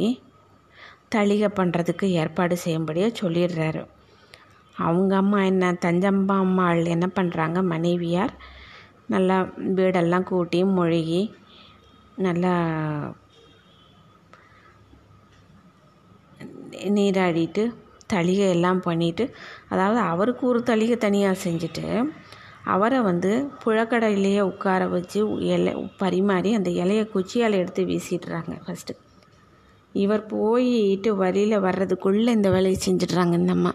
[1.16, 3.82] தளிகை பண்ணுறதுக்கு ஏற்பாடு செய்யும்படியாக சொல்லிடுறாரு.
[4.86, 8.34] அவங்க அம்மா என்ன தஞ்சம்பா அம்மாள் என்ன பண்ணுறாங்க மனைவியார்
[9.14, 9.38] நல்லா
[9.78, 11.22] வீடெல்லாம் கூட்டி மொழிகி
[12.26, 12.54] நல்லா
[16.98, 17.64] நீராடிட்டு
[18.14, 19.26] தளிகை எல்லாம் பண்ணிவிட்டு
[19.74, 21.86] அதாவது அவருக்கு ஒரு தளிகை தனியாக செஞ்சுட்டு
[22.66, 28.96] அவரை வந்து புழக்கடையிலேயே உட்கார வச்சு இலை பரிமாறி அந்த இலையை குச்சியால் எடுத்து வீசிடுறாங்க ஃபஸ்ட்டு
[29.94, 33.74] இவர் போயிட்டு வழியில் வர்றதுக்குள்ளே இந்த வேலையை செஞ்சிடுறாங்க இந்த அம்மா.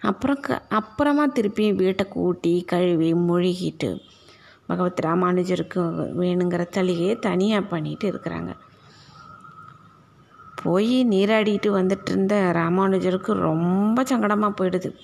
[0.00, 4.00] அப்புறம் க அப்புறமா திருப்பியும் வீட்டை கூட்டி கழுவி மூழ்கிட்டு
[4.66, 5.80] பகவத் ராமானுஜருக்கு
[6.18, 8.56] வேணுங்கிற தலையே தனியாக பண்ணிட்டு இருக்கிறாங்க.
[10.62, 14.94] போய் நீராடிட்டு வந்துட்டு இருந்த ராமானுஜருக்கு ரொம்ப சங்கடமாக போயிடுது.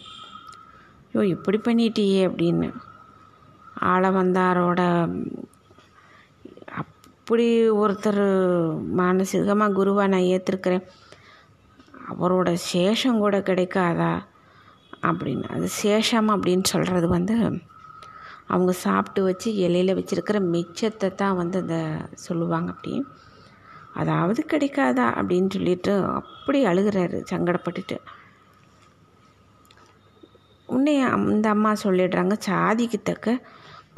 [1.12, 2.72] ஐயோ இப்படி பண்ணிட்டியே அப்படின்னு.
[3.92, 4.80] ஆளவந்தாரோட
[6.80, 7.46] அப்படி
[7.82, 8.24] ஒருத்தர்
[9.00, 10.86] மானசீகமாக குருவாக நான் ஏற்றிருக்கிறேன்
[12.12, 14.12] அவரோட சேஷம் கூட கிடைக்காதா
[15.08, 15.46] அப்படின்னு.
[15.54, 17.34] அது சேஷம் அப்படின்னு சொல்கிறது வந்து
[18.46, 21.78] அவங்க சாப்பிட்டு வச்சு இலையில் வச்சுருக்கிற மிச்சத்தை தான் வந்து அந்த
[22.26, 22.92] சொல்லுவாங்க அப்படி.
[24.00, 27.98] அதாவது கிடைக்காதா அப்படின்னு சொல்லிட்டு அப்படி அழுகிறாரு சங்கடப்பட்டுட்டு.
[30.68, 33.36] உன்னை அந்த அம்மா சொல்லிடுறாங்க சாதிக்கு தக்க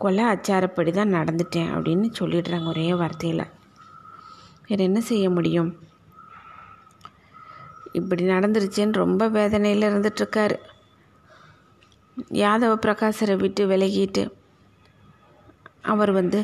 [0.02, 3.44] கொலை அச்சாரப்படி தான் நடந்துட்டேன் அப்படின்னு சொல்லிடுறாங்க ஒரே வார்த்தையில்.
[4.66, 5.70] வேறு என்ன செய்ய முடியும்?
[7.92, 10.56] இப்படி நடந்துருச்சுன்னு ரொம்ப வேதனையில் இருந்துட்டுருக்காரு.
[12.42, 14.22] யாதவ பிரகாசரை விட்டு விலகிட்டு
[15.92, 16.40] அவர் வந்து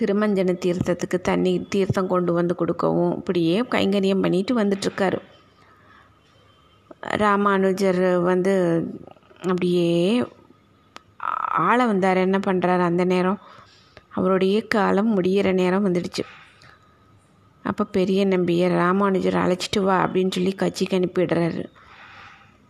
[0.00, 5.18] திருமஞ்சன தீர்த்தத்துக்கு தண்ணி தீர்த்தம் கொண்டு வந்து கொடுக்கவும் இப்படியே கைங்கரியம் பண்ணிட்டு வந்துட்டுருக்காரு.
[7.22, 8.54] ராமானுஜர் வந்து
[9.48, 10.24] அப்படியே
[11.48, 12.16] ஆள வந்தார்.
[12.16, 13.38] என்ன பண்ணுறாரு அந்த நேரம்
[14.10, 16.24] அவருடைய காலம் முடிகிற நேரம் வந்துடுச்சு.
[17.62, 21.64] அப்போ பெரிய நம்பியை ராமானுஜர் அழைச்சிட்டு வா அப்படின்னு சொல்லி கட்சிக்கு அனுப்பிடுறாரு.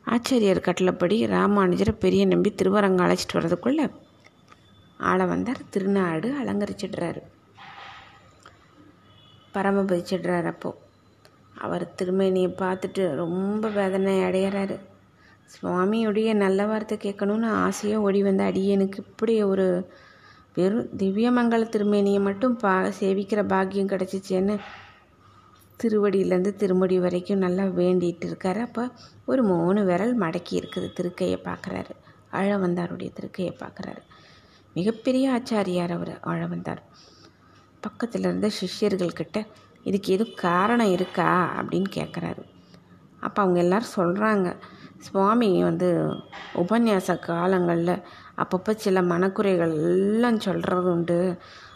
[0.07, 3.91] ஆச்சாரியர் கட்டளப்படி ராமானுஜரை பெரிய நம்பி திருவரங்கம் அழைச்சிட்டு வர்றதுக்குள்ளே
[4.99, 5.61] ஆளை வந்தார்.
[5.71, 7.23] திருநாடு அலங்கரிச்சிடுறாரு.
[9.55, 10.77] பரமபதிச்சிடுறாரு அப்போது
[11.59, 14.79] அவர் திருமேனியை பார்த்துட்டு ரொம்ப வேதனை அடையிறாரு.
[15.51, 19.67] சுவாமியுடைய நல்ல வார்த்தை கேட்கணுன்னு ஆசையாக ஓடி வந்த அடியனுக்கு இப்படி ஒரு
[20.55, 24.57] வெறும் திவ்யமங்கல திருமேனியை மட்டும் பா சேவிக்கிற பாக்கியம் கிடச்சிச்சேன்னு
[25.83, 28.61] திருவடியிலேருந்து திருமுடி வரைக்கும் நல்லா வேண்டிகிட்டு இருக்காரு.
[28.61, 28.91] அப்போ
[29.27, 31.95] ஒரு மூணு விரல் மடக்கி இருக்குது திருக்கையை பார்க்குறாரு.
[32.33, 34.03] அழவந்தாருடைய திருக்கையை பார்க்குறாரு.
[34.75, 36.83] மிகப்பெரிய ஆச்சாரியார் அவர் அழவந்தார்
[37.81, 39.39] பக்கத்தில் இருந்த சிஷ்யர்கள்கிட்ட
[39.83, 41.29] இதுக்கு எதுவும் காரணம் இருக்கா?
[41.59, 42.43] அப்படின்னு கேட்குறாரு.
[43.21, 44.49] அப்போ அவங்க எல்லோரும் சொல்கிறாங்க
[45.05, 45.89] சுவாமி வந்து
[46.55, 48.03] உபன்யாச காலங்களில்
[48.37, 51.19] அப்பப்போ சில மனக்குறைகள் எல்லாம் சொல்கிறது உண்டு.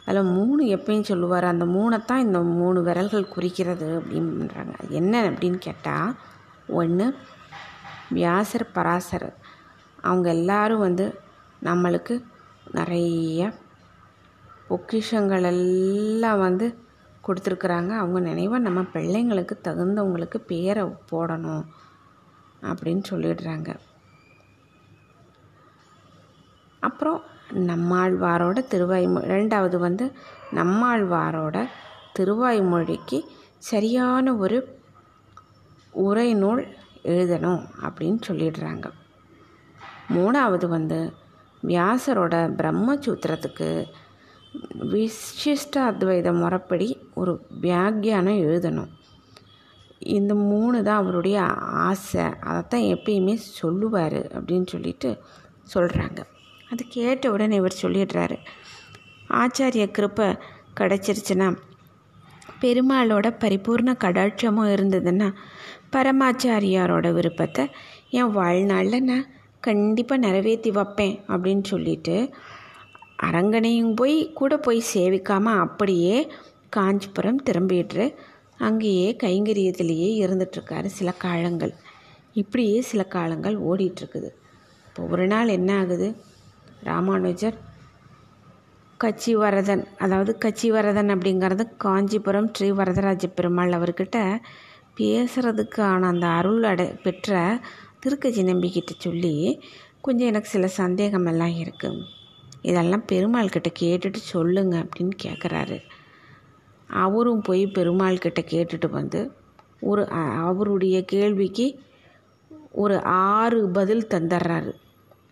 [0.06, 4.74] அதில் மூணு எப்பயும் சொல்லுவார் அந்த மூணைத்தான் இந்த மூணு விரல்கள் குறிக்கிறது அப்படின்றாங்க.
[4.88, 6.14] என்ன அப்படின்னு கேட்டால்
[6.68, 7.06] ஒன்று
[8.10, 9.28] வியாசர் பராசர்.
[10.02, 11.06] அவங்க எல்லாரும் வந்து
[11.64, 12.14] நம்மளுக்கு
[12.72, 13.52] நிறைய
[14.70, 16.66] பொக்கிஷங்கள் எல்லாம் வந்து
[17.26, 17.90] கொடுத்துருக்குறாங்க.
[17.96, 21.64] அவங்க நினைவாக நம்ம பிள்ளைங்களுக்கு தகுந்தவங்களுக்கு பேரை போடணும்.
[22.62, 23.76] அப்படின்னு சொல்லிடுறாங்க.
[26.80, 27.22] அப்புறம்
[27.54, 30.12] நம்மாழ்வாரோட திருவாய்மொழி ரெண்டாவது வந்து
[30.50, 31.68] நம்மாழ்வாரோட
[32.18, 33.20] திருவாய்மொழிக்கு
[33.58, 34.80] சரியான ஒரு
[35.94, 36.68] உரைநூல்
[37.02, 38.90] எழுதணும் அப்படின்னு சொல்லிடுறாங்க.
[40.08, 41.12] மூணாவது வந்து
[41.62, 43.86] வியாசரோட பிரம்மசூத்திரத்துக்கு
[44.72, 48.90] விசிஷ்ட அத்வைத முறைப்படி ஒரு வியாக்கியானம் எழுதணும்.
[49.98, 51.40] இந்த மூணு தான் அவருடைய
[51.88, 52.24] ஆசை.
[52.40, 55.18] அதைத்தான் எப்பயுமே சொல்லுவார் அப்படின்னு சொல்லிட்டு
[55.74, 56.20] சொல்கிறாங்க
[56.70, 58.37] அது கேட்ட உடனே இவர் சொல்லிடுறாரு.
[59.30, 60.38] ஆச்சாரிய கிருப்பை
[60.80, 61.56] கிடச்சிருச்சுன்னா
[62.61, 65.32] பெருமாளோட பரிபூர்ண கடாட்சமும் இருந்ததுன்னா
[65.92, 67.64] பரமாச்சாரியாரோட விருப்பத்தை
[68.11, 69.26] என் வாழ்நாளில் நான்
[69.61, 72.34] கண்டிப்பாக நிறைவேற்றி வைப்பேன் அப்படின்னு சொல்லிட்டு
[73.22, 76.30] அரங்கனையும் போய் கூட போய் சேவிக்காமல் அப்படியே
[76.70, 78.14] காஞ்சிபுரம் திரும்பிட்டு
[78.58, 81.74] அங்கேயே கைங்கரியத்திலேயே இருந்துகிட்ருக்காரு சில காலங்கள்.
[82.32, 84.30] இப்படியே சில காலங்கள் ஓடிட்டுருக்குது.
[84.86, 86.08] இப்போ ஒரு நாள் என்ன ஆகுது?
[86.82, 87.58] ராமானுஜர்
[89.00, 94.18] கச்சி வரதன் அதாவது கச்சி வரதன் அப்படிங்கிறது காஞ்சிபுரம் ஸ்ரீ வரதராஜ பெருமாள் அவர்கிட்ட
[94.98, 97.60] பேசுகிறதுக்கான அந்த அருள் அடை பெற்ற
[98.00, 99.34] திருக்கச்சி நம்பிக்கிட்ட சொல்லி
[100.00, 102.02] கொஞ்சம் எனக்கு சில சந்தேகமெல்லாம் இருக்குது
[102.62, 105.78] இதெல்லாம் பெருமாள் கிட்ட கேட்டுட்டு சொல்லுங்க அப்படின்னு கேட்குறாரு
[106.88, 109.33] அவரும் போய் பெருமாள் கிட்ட கேட்டுட்டு வந்து
[109.81, 111.81] ஒரு அவருடைய கேள்விக்கு
[112.72, 114.72] ஒரு ஆறு பதில் தந்துடுறாரு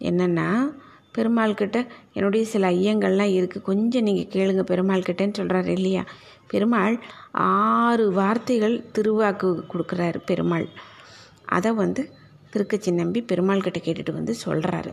[0.01, 0.75] என்னென்னா
[1.12, 6.05] பெருமாள் கிட்ட என்னுடைய சில ஐயங்கள்லாம் இருக்குது கொஞ்சம் நீங்கள் கேளுங்க பெருமாள் கிட்டேன்னு சொல்கிறாரு இல்லையா?
[6.47, 6.97] பெருமாள்
[7.33, 10.69] ஆறு வார்த்தைகள் திருவாக்கு கொடுக்குறாரு பெருமாள்.
[11.45, 12.11] அதை வந்து
[12.53, 14.92] திருக்கச்சி நம்பி பெருமாள் கிட்ட கேட்டுட்டு வந்து சொல்கிறாரு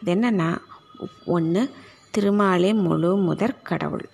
[0.00, 0.56] அது என்னென்னா
[1.24, 1.70] ஒன்று
[2.18, 4.06] திருமாலே முழு முதற் கடவுள்.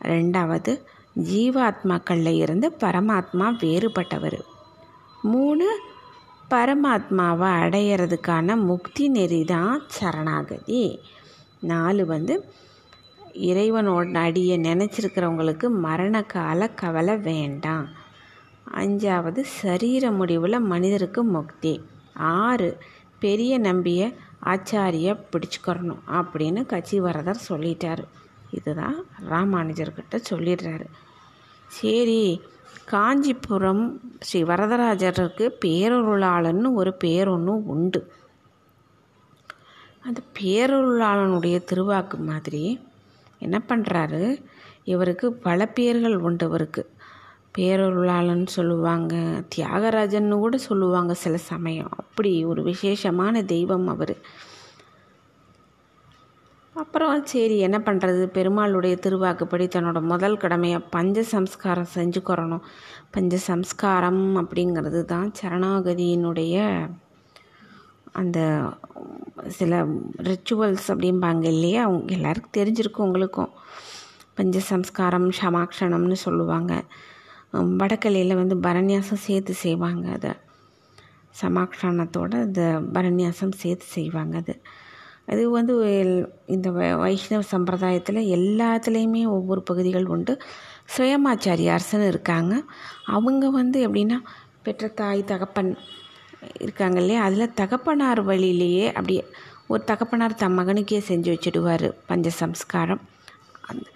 [0.00, 0.72] ரெண்டாவது
[1.16, 4.40] ஜீவாத்மாக்களில் இருந்து பரமாத்மா வேறுபட்டவர்.
[5.22, 5.80] மூணு
[6.50, 11.00] பரமாத்மாவை அடையிறதுக்கான முக்தி நெறி தான் சரணாகதி.
[11.60, 12.44] நாலு வந்து
[13.32, 17.88] இறைவனோட அடியை நினச்சிருக்கிறவங்களுக்கு மரண கால கவலை வேண்டாம்.
[18.74, 21.80] அஞ்சாவது சரீர முடிவில் மனிதருக்கு முக்தி.
[22.14, 22.78] ஆறு
[23.18, 24.12] பெரிய நம்பிய
[24.44, 28.04] ஆச்சாரிய பிடிச்சுக்கிறணும் அப்படின்னு கச்சிவரதர் சொல்லிட்டார்.
[28.52, 28.98] இதுதான்
[29.30, 30.86] ராமானுஜர்கிட்ட சொல்லிடுறாரு.
[31.66, 32.42] சரி
[32.84, 38.00] காஞ்சிபுரம் ஸ்ரீ வரதராஜருக்கு பேரருளாளன்னு ஒரு பேர் ஒன்று உண்டு.
[40.00, 42.64] அந்த பேரருளாளனுடைய திருவாக்கு மாதிரி
[43.38, 44.44] என்ன பண்ணுறாரு
[44.84, 46.90] இவருக்கு பல பேர்கள் உண்டு இவருக்கு.
[47.58, 49.14] பேரொருளாளன் சொல்லுவாங்க
[49.56, 51.90] தியாகராஜன்னு கூட சொல்லுவாங்க சில சமயம்.
[51.90, 54.14] அப்படி ஒரு விசேஷமான தெய்வம் அவர்.
[56.76, 62.62] அப்புறம் சரி என்ன பண்ணுறது பெருமாளுடைய திருவாக்குப்படி தன்னோட முதல் கடமையை பஞ்ச சம்ஸ்காரம் செஞ்சுக்கிறணும்
[63.10, 66.56] பஞ்ச சம்ஸ்காரம் அப்படிங்கிறது தான் சரணாகதியினுடைய
[68.12, 68.38] அந்த
[69.48, 69.74] சில
[70.22, 71.82] ரிச்சுவல்ஸ் அப்படிம்பாங்க இல்லையா?
[71.84, 73.52] அவங்க எல்லாருக்கும் தெரிஞ்சிருக்கும் உங்களுக்கும்.
[74.34, 76.72] பஞ்ச சம்ஸ்காரம் ஷமாக்ஷணம்னு சொல்லுவாங்க.
[77.80, 80.32] வடக்கலையில் வந்து பரநியாசம் சேர்த்து செய்வாங்க அதை.
[81.42, 84.54] சமாக்ஷணத்தோட இந்த பரநியாசம் சேர்த்து செய்வாங்க அது.
[85.32, 85.74] அது வந்து
[86.46, 86.68] இந்த
[87.02, 90.34] வைஷ்ணவ சம்பிரதாயத்தில் எல்லாத்துலேயுமே ஒவ்வொரு பகுதிகள் உண்டு.
[90.94, 92.54] சுயமாச்சாரியார்ஸ்னு இருக்காங்க.
[93.16, 94.18] அவங்க வந்து எப்படின்னா
[94.62, 95.70] பெற்ற தாய் தகப்பன்
[96.60, 97.22] இருக்காங்க இல்லையா?
[97.22, 99.22] அதில் தகப்பனார் வழியிலேயே அப்படியே
[99.68, 103.02] ஒரு தகப்பனார் தம் மகனுக்கே செஞ்சு வச்சுடுவார் பஞ்ச சம்ஸ்காரம்
[103.70, 103.86] அந்த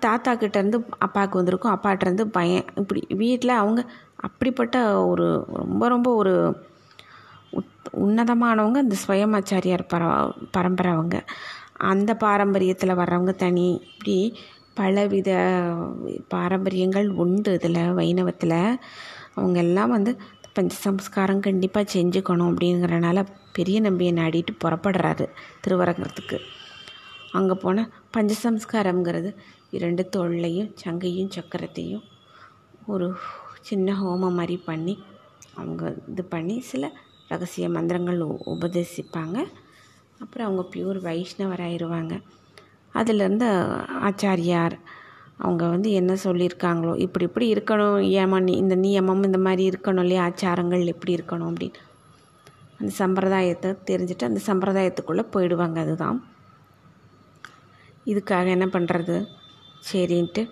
[0.00, 1.74] தாத்தா கிட்டேருந்து அப்பாவுக்கு வந்திருக்கும்.
[1.76, 3.80] அப்பாட்டேருந்து பையன் இப்படி வீட்டில் அவங்க
[4.26, 4.76] அப்படிப்பட்ட
[5.06, 5.26] ஒரு
[5.62, 6.34] ரொம்ப ரொம்ப ஒரு
[8.04, 10.02] உன்னதமானவங்க இந்த சுயமாச்சாரியார் பர
[10.50, 11.18] பரம்பரை அவங்க
[11.90, 13.68] அந்த பாரம்பரியத்தில் வர்றவங்க தனி.
[13.92, 14.16] இப்படி
[14.74, 15.30] பலவித
[16.28, 18.60] பாரம்பரியங்கள் உண்டு இதில் வைணவத்தில்.
[19.34, 20.12] அவங்க எல்லாம் வந்து
[20.54, 23.18] பஞ்ச சம்ஸ்காரம் கண்டிப்பாக செஞ்சுக்கணும் அப்படிங்கிறனால
[23.52, 25.26] பெரிய நம்பியை நாடிட்டு புறப்படுறாரு
[25.64, 26.38] திருவரங்கத்துக்கு.
[27.32, 29.30] அங்கே போனால் பஞ்சசம்ஸ்காரங்கிறது
[29.70, 32.04] இரண்டு தொல்லையும் சங்கையும் சக்கரத்தையும்
[32.86, 33.06] ஒரு
[33.60, 34.94] சின்ன ஹோமம் மாதிரி பண்ணி
[35.54, 36.84] அவங்க இது பண்ணி சில
[37.28, 38.20] ரகசிய மந்திரங்கள்
[38.54, 39.36] உபதேசிப்பாங்க.
[40.22, 42.14] அப்புறம் அவங்க பியூர் வைஷ்ணவர் ஆயிடுவாங்க
[42.94, 43.48] அதிலேருந்து
[44.08, 44.76] ஆச்சாரியார்
[45.36, 50.22] அவங்க வந்து என்ன சொல்லியிருக்காங்களோ இப்படி இப்படி இருக்கணும் ஏமா நீ இந்த நியமம் இந்த மாதிரி இருக்கணும் இல்லையா
[50.28, 51.82] ஆச்சாரங்கள் எப்படி இருக்கணும் அப்படின்னு.
[52.80, 56.18] அந்த சம்பிரதாயத்தை தெரிஞ்சுட்டு அந்த சம்பிரதாயத்துக்குள்ளே போயிடுவாங்க அதுதான்.
[58.06, 59.16] இதுக்காக என்ன பண்ணுறது
[59.88, 60.42] சரின்ட்டு.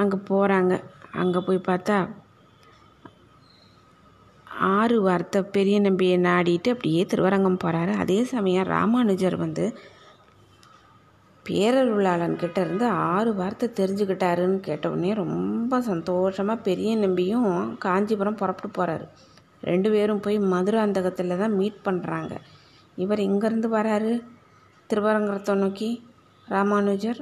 [0.00, 0.74] அங்கே போகிறாங்க
[1.22, 1.96] அங்கே போய் பார்த்தா
[4.70, 9.64] ஆறு வார்த்தை பெரிய நம்பியை நாடிட்டு அப்படியே திருவரங்கம் போகிறாரு அதே சமயம் ராமானுஜர் வந்து
[11.46, 17.48] பேரருளாளன் கிட்ட இருந்து ஆறு வார்த்தை தெரிஞ்சுக்கிட்டாருன்னு கேட்டவுடனே ரொம்ப சந்தோஷமாக பெரிய நம்பியும்
[17.78, 19.06] காஞ்சிபுரம் புறப்பட்டு போகிறாரு
[19.60, 22.32] ரெண்டு பேரும் போய் மதுராந்தகத்தில் தான் மீட் பண்ணுறாங்க
[22.96, 24.12] இவர் இங்கேருந்து வராரு?
[24.90, 25.90] திருவரங்கத்தை நோக்கி.
[26.48, 27.20] ராமானுஜர்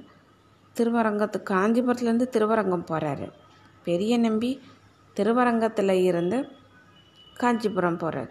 [0.76, 3.26] திருவரங்கத்து காஞ்சிபுரத்துலேருந்து திருவரங்கம் போகிறாரு
[3.85, 4.50] பெரிய நம்பி
[5.16, 6.38] திருவரங்கத்தில் இருந்து
[7.42, 8.31] காஞ்சிபுரம் போகிறார்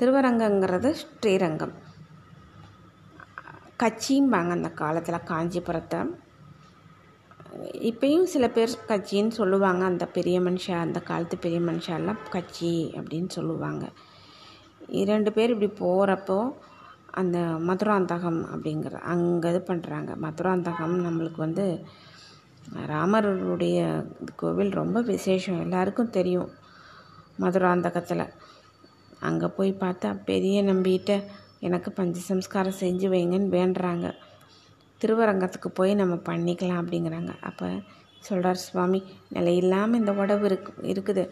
[0.00, 1.74] திருவரங்கங்கிறது ஸ்ரீரங்கம்.
[3.82, 6.00] கட்சிம்பாங்க அந்த காலத்தில் காஞ்சிபுரத்தை.
[7.90, 9.82] இப்பயும் சில பேர் கட்சின்னு சொல்லுவாங்க.
[9.90, 13.84] அந்த பெரிய மனுஷா அந்த காலத்து பெரிய மனுஷாலாம் கட்சி அப்படின்னு சொல்லுவாங்க.
[15.02, 16.38] இரண்டு பேர் இப்படி போகிறப்போ
[17.20, 17.38] அந்த
[17.68, 21.66] மதுராந்தகம் அப்படிங்கிற அங்கே இது பண்ணுறாங்க மதுராந்தகம் நம்மளுக்கு வந்து
[22.90, 23.78] ராமருடைய
[24.40, 25.60] கோவில் ரொம்ப விசேஷம்.
[25.60, 26.50] எல்லாருக்கும் தெரியும்.
[27.38, 28.26] மதுராந்தகத்தில்.
[29.20, 31.22] அங்கே போய் பார்த்தா பெரிய நம்பிகிட்ட
[31.58, 34.14] எனக்கு பஞ்ச சம்ஸ்காரம் செஞ்சு வைங்கன்னு வேண்டுறாங்க.
[35.00, 37.32] திருவரங்கத்துக்கு போய் நம்ம பண்ணிக்கலாம் அப்படிங்கிறாங்க.
[37.40, 37.70] அப்போ
[38.20, 41.28] சொல்கிறார் சுவாமி நிலையில்லாமல் இந்த உடம்பு இருக்கு இருக்குது.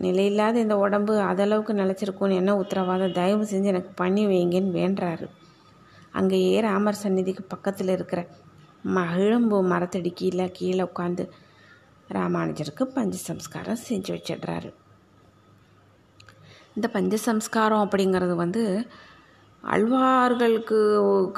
[0.00, 3.12] நிலையில்லாத இந்த உடம்பு அதளவுக்கு நிலச்சிருக்கும்னு என்ன உத்தரவாதம்?
[3.12, 5.28] தயவு செஞ்சு எனக்கு பண்ணி வைங்கன்னு வேண்டுறாரு.
[6.10, 8.26] அங்கேயே ராமர் சந்நிதிக்கு பக்கத்தில் இருக்கிற
[8.82, 11.30] மகிழம்பு மரத்தடி கீழே கீழே உட்காந்து
[12.10, 14.72] ராமானுஜருக்கு பஞ்ச சம்ஸ்காரம் செஞ்சு வச்சிடுறாரு.
[16.80, 18.62] இந்த பஞ்ச சம்ஸ்காரம் அப்படிங்கிறது வந்து
[19.64, 20.78] ஆழ்வார்களுக்கு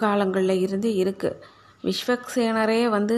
[0.00, 1.40] காலங்களில் இருந்து இருக்குது
[1.85, 3.16] விஸ்வக்சேனரே வந்து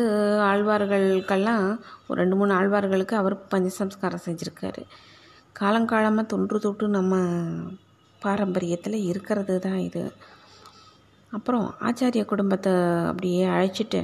[0.50, 1.64] ஆழ்வார்களுக்கெல்லாம்
[2.06, 4.82] ஒரு ரெண்டு மூணு ஆழ்வார்களுக்கு அவர் பஞ்ச சம்ஸ்காரம் செஞ்சுருக்காரு.
[5.60, 7.18] காலங்காலமாக தொன்று தொட்டு நம்ம
[8.22, 10.04] பாரம்பரியத்தில் இருக்கிறது தான் இது.
[11.32, 12.72] அப்புறம் ஆச்சாரிய குடும்பத்தை
[13.10, 14.00] அப்படியே அழைச்சிட்டு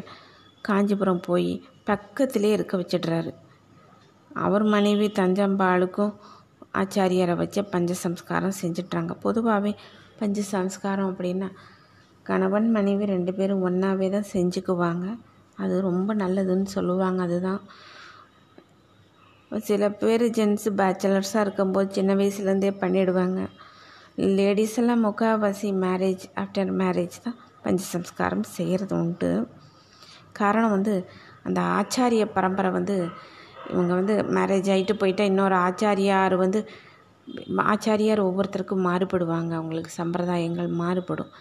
[0.68, 1.50] காஞ்சிபுரம் போய்
[1.90, 3.32] பக்கத்திலே இருக்க வச்சிடுறாரு.
[4.44, 6.14] அவர் மனைவி தஞ்சம்பாளுக்கும்
[6.74, 9.76] ஆச்சாரியரை வச்சு பஞ்ச சம்ஸ்காரம் செஞ்சிட்றாங்க பொதுவாகவே
[10.18, 11.48] பஞ்ச சம்ஸ்காரம் அப்படின்னா
[12.22, 15.18] கணவன் மனைவி ரெண்டு பேரும் ஒன்றாவே தான் செஞ்சுக்குவாங்க.
[15.56, 17.22] அது ரொம்ப நல்லதுன்னு சொல்லுவாங்க.
[17.22, 17.60] அதுதான்.
[19.58, 23.48] சில பேர் ஜென்ஸ் பேச்சுலர்ஸாக இருக்கும்போது சின்ன வயசுலேருந்தே பண்ணிடுவாங்க.
[24.16, 29.48] லேடிஸ் எல்லாம் முக்கால்வாசி மேரேஜ் ஆஃப்டர் மேரேஜ் தான் பஞ்ச சம்ஸ்காரம் செய்கிறது உண்டு.
[30.32, 31.08] காரணம் வந்து
[31.42, 33.08] அந்த ஆச்சாரிய பரம்பரை வந்து
[33.72, 36.60] இவங்க வந்து மேரேஜ் ஆகிட்டு போயிட்டால் இன்னொரு ஆச்சாரியார் வந்து
[37.72, 39.52] ஆச்சாரியார் ஒவ்வொருத்தருக்கும் மாறுபடுவாங்க.
[39.60, 41.32] அவங்களுக்கு சம்பிரதாயங்கள் மாறுபடும்.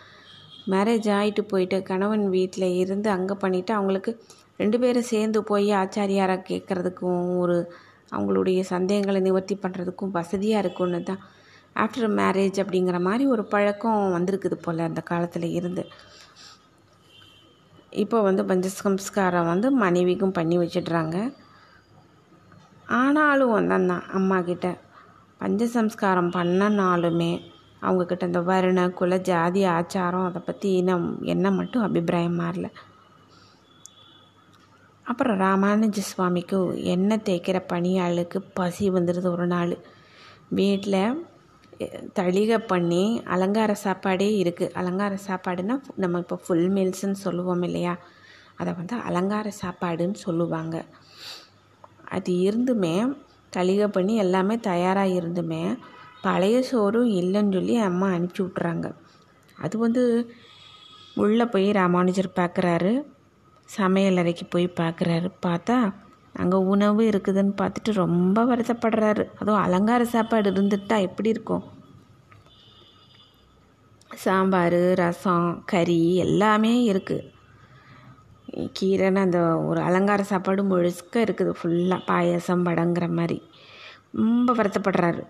[0.74, 4.12] மேரேஜ் ஆகிட்டு போயிட்டு கணவன் வீட்டில் இருந்து அங்கே பண்ணிவிட்டு அவங்களுக்கு
[4.62, 7.58] ரெண்டு பேரும் சேர்ந்து போய் ஆச்சாரியாராக கேட்குறதுக்கும் ஒரு
[8.16, 11.22] அவங்களுடைய சந்தேகங்களை நிவர்த்தி பண்ணுறதுக்கும் வசதியாக இருக்கும்னு தான்.
[11.84, 15.84] ஆஃப்டர் மேரேஜ் அப்படிங்கிற மாதிரி ஒரு பழக்கம் வந்திருக்குது போல் அந்த காலத்தில் இருந்து.
[18.04, 21.18] இப்போ வந்து பஞ்சசம்ஸ்காரம் வந்து மனைவிக்கும் பண்ணி வச்சிடுறாங்க.
[22.98, 24.68] ஆனாலும் வந்து அம்மாக்கிட்ட
[25.42, 27.32] பஞ்சசம்ஸ்காரம் பண்ணனாலுமே
[27.82, 32.68] அவங்கக்கிட்ட இந்த வருண குல ஜாதி ஆச்சாரம் அதை பற்றி இனம் என்ன மட்டும் அபிப்பிராயம் மாறல.
[35.06, 36.58] அப்புறம் ராமானுஜ சுவாமிக்கு
[36.94, 39.74] எண்ணெய் தேய்க்கிற பணியாளுக்கு பசி வந்துடுது ஒரு நாள்.
[40.60, 41.24] வீட்டில்
[42.14, 47.94] தளிகை பண்ணி அலங்கார சாப்பாடே இருக்குது அலங்கார சாப்பாடுன்னா நம்ம இப்போ ஃபுல் மீல்ஸ்ன்னு சொல்லுவோம் இல்லையா?
[48.58, 50.78] அதை வந்து அலங்கார சாப்பாடுன்னு சொல்லுவாங்க.
[52.10, 52.96] அது இருந்துமே
[53.56, 55.64] தளிகை பண்ணி எல்லாமே தயாராக இருந்துமே
[56.22, 58.88] பழைய சோறும் இல்லைன்னு சொல்லி அம்மா அனுப்பிச்சி விட்றாங்க
[59.58, 60.04] அது வந்து
[61.16, 62.92] உள்ளே போய் ராமானுஜர் பார்க்குறாரு
[63.70, 65.78] சமையல் அறைக்கு போய் பார்க்குறாரு பார்த்தா
[66.34, 69.24] அங்கே உணவு இருக்குதுன்னு பார்த்துட்டு ரொம்ப வருத்தப்படுறாரு.
[69.40, 71.64] அதுவும் அலங்கார சாப்பாடு இருந்துட்டா எப்படி இருக்கும்?
[74.16, 77.26] சாம்பார் ரசம் கறி எல்லாமே இருக்குது
[78.52, 81.54] கீரைன்னு அந்த ஒரு அலங்கார சாப்பாடு முழுக்க இருக்குது.
[81.64, 83.42] ஃபுல்லாக பாயசம் படங்கிற மாதிரி.
[84.12, 85.24] ரொம்ப வருத்தப்படுறாரு.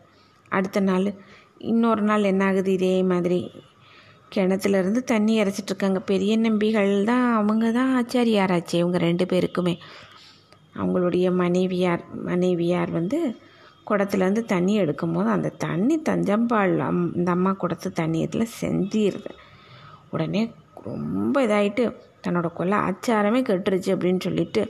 [0.49, 1.13] அடுத்த நாள்
[1.57, 2.71] இன்னொரு நாள் என்ன ஆகுது?
[2.71, 3.51] இதே மாதிரி.
[4.35, 9.77] கிணத்துலேருந்து தண்ணி இறைச்சிட்ருக்காங்க பெரிய நம்பிகள் தான் அவங்க தான் ஆச்சாரியாராச்சு இவங்க ரெண்டு பேருக்குமே.
[10.75, 13.35] அவங்களுடைய மனைவியார் மனைவியார் வந்து
[13.89, 19.31] குடத்துலேருந்து தண்ணி எடுக்கும்போது அந்த தண்ணி தஞ்சம்பால் அம் இந்த அம்மா குடத்து தண்ணீரில் செஞ்சிருது.
[20.09, 20.51] உடனே
[20.83, 24.61] ரொம்ப இதாகிட்டு தன்னோட கொலை ஆச்சாரமே கெட்டுருச்சு அப்படின்னு சொல்லிட்டு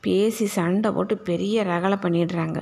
[0.00, 2.58] பேசி சண்டை போட்டு பெரிய ரகலை பண்ணிடுறாங்க.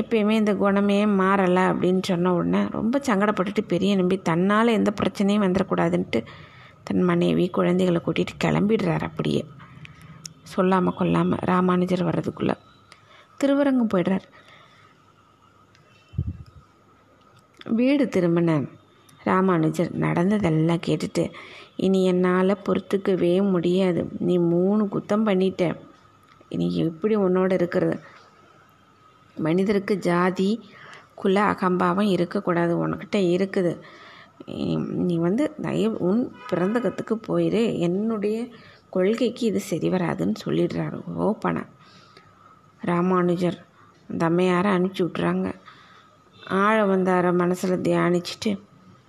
[0.00, 6.20] எப்பயுமே இந்த குணமே மாறலை அப்படின்னு சொன்ன உடனே ரொம்ப சங்கடப்பட்டுட்டு பெரிய நம்பி தன்னால் எந்த பிரச்சனையும் வந்துடக்கூடாதுன்ட்டு
[6.84, 9.42] தன் மனைவி குழந்தைகளை கூட்டிகிட்டு கிளம்பிடுறாரு அப்படியே.
[10.42, 12.56] சொல்லாமல் கொல்லாமல் ராமானுஜர் வர்றதுக்குள்ளே
[13.36, 14.26] திருவரங்கம் போயிடுறார்.
[17.78, 18.56] வீடு திரும்பின
[19.22, 21.24] ராமானுஜர் நடந்ததெல்லாம் கேட்டுட்டு
[21.76, 24.08] இனி என்னால் பொறுத்துக்கவே முடியாது.
[24.18, 25.62] நீ மூணு குத்தம் பண்ணிட்ட.
[26.48, 27.96] இனி எப்படி உன்னோட இருக்கிறது?
[29.36, 30.50] மனிதருக்கு ஜாதி
[31.14, 32.72] குல அகம்பாவம் இருக்கக்கூடாது.
[32.86, 33.72] உனக்கிட்ட இருக்குது.
[35.08, 38.38] நீ வந்து தயவு உன் பிறந்தகத்துக்கு போயிடு என்னுடைய
[38.90, 41.62] கொள்கைக்கு இது சரி வராதுன்னு சொல்லிடுறாரு ஓப்பனா.
[42.80, 43.58] ராமானுஜர்
[44.18, 45.48] தம்மையாரை அனுப்பிச்சி விட்றாங்க
[46.62, 48.50] ஆழ வந்தார மனசில் தியானிச்சுட்டு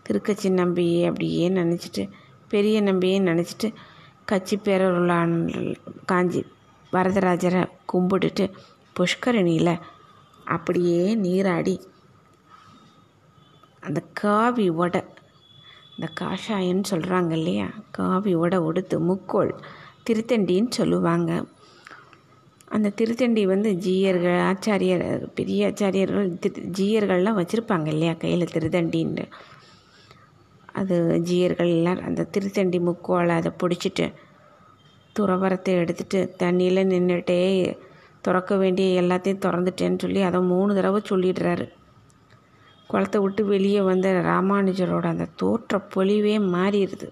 [0.08, 2.04] திருக்கச்சி நம்பியே அப்படியே நினச்சிட்டு
[2.50, 3.74] பெரிய நம்பியை நினச்சிட்டு
[4.26, 5.30] கட்சி பேரருளான
[6.06, 6.46] காஞ்சி
[6.94, 8.46] வரதராஜரை கும்பிட்டுட்டு
[8.96, 9.80] புஷ்கரணியில்
[10.46, 11.76] அப்படியே நீராடி
[13.80, 15.02] அந்த காவி உடை
[15.98, 17.68] இந்த காஷாயன்னு சொல்கிறாங்க இல்லையா?
[17.92, 19.52] காவி உடை உடுத்து முக்கோள்
[20.10, 21.44] திருத்தண்டின்னு சொல்லுவாங்க.
[22.68, 28.14] அந்த திருத்தண்டி வந்து ஜீயர்கள் ஆச்சாரியர் பெரிய ஆச்சாரியர்கள் திரு ஜீயர்கள்லாம் வச்சுருப்பாங்க இல்லையா?
[28.14, 29.26] கையில் திருத்தண்டின்னு.
[30.76, 34.06] அது ஜீயர்கள் எல்லாம் அந்த திருத்தண்டி முக்கோலை அதை பிடிச்சிட்டு
[35.20, 37.40] துறவரத்தை எடுத்துட்டு தண்ணியில் நின்றுட்டே
[38.22, 41.66] திறக்க வேண்டிய எல்லாத்தையும் திறந்துட்டேன்னு சொல்லி அதை மூணு தடவை சொல்லிடுறாரு.
[42.88, 47.08] குளத்தை விட்டு வெளியே வந்த ராமானுஜரோட அந்த தோற்ற பொலிவே மாறிடுது.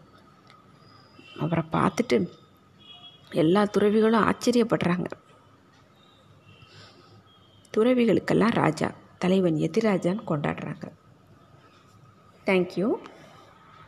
[1.39, 2.17] அவரை பார்த்துட்டு
[3.31, 5.09] எல்லா துறவிகளும் ஆச்சரியப்படுறாங்க.
[7.77, 10.85] துறவிகளுக்கெல்லாம் ராஜா தலைவன் எதிராஜான்னு கொண்டாடுறாங்க.
[12.45, 12.87] தேங்க்யூ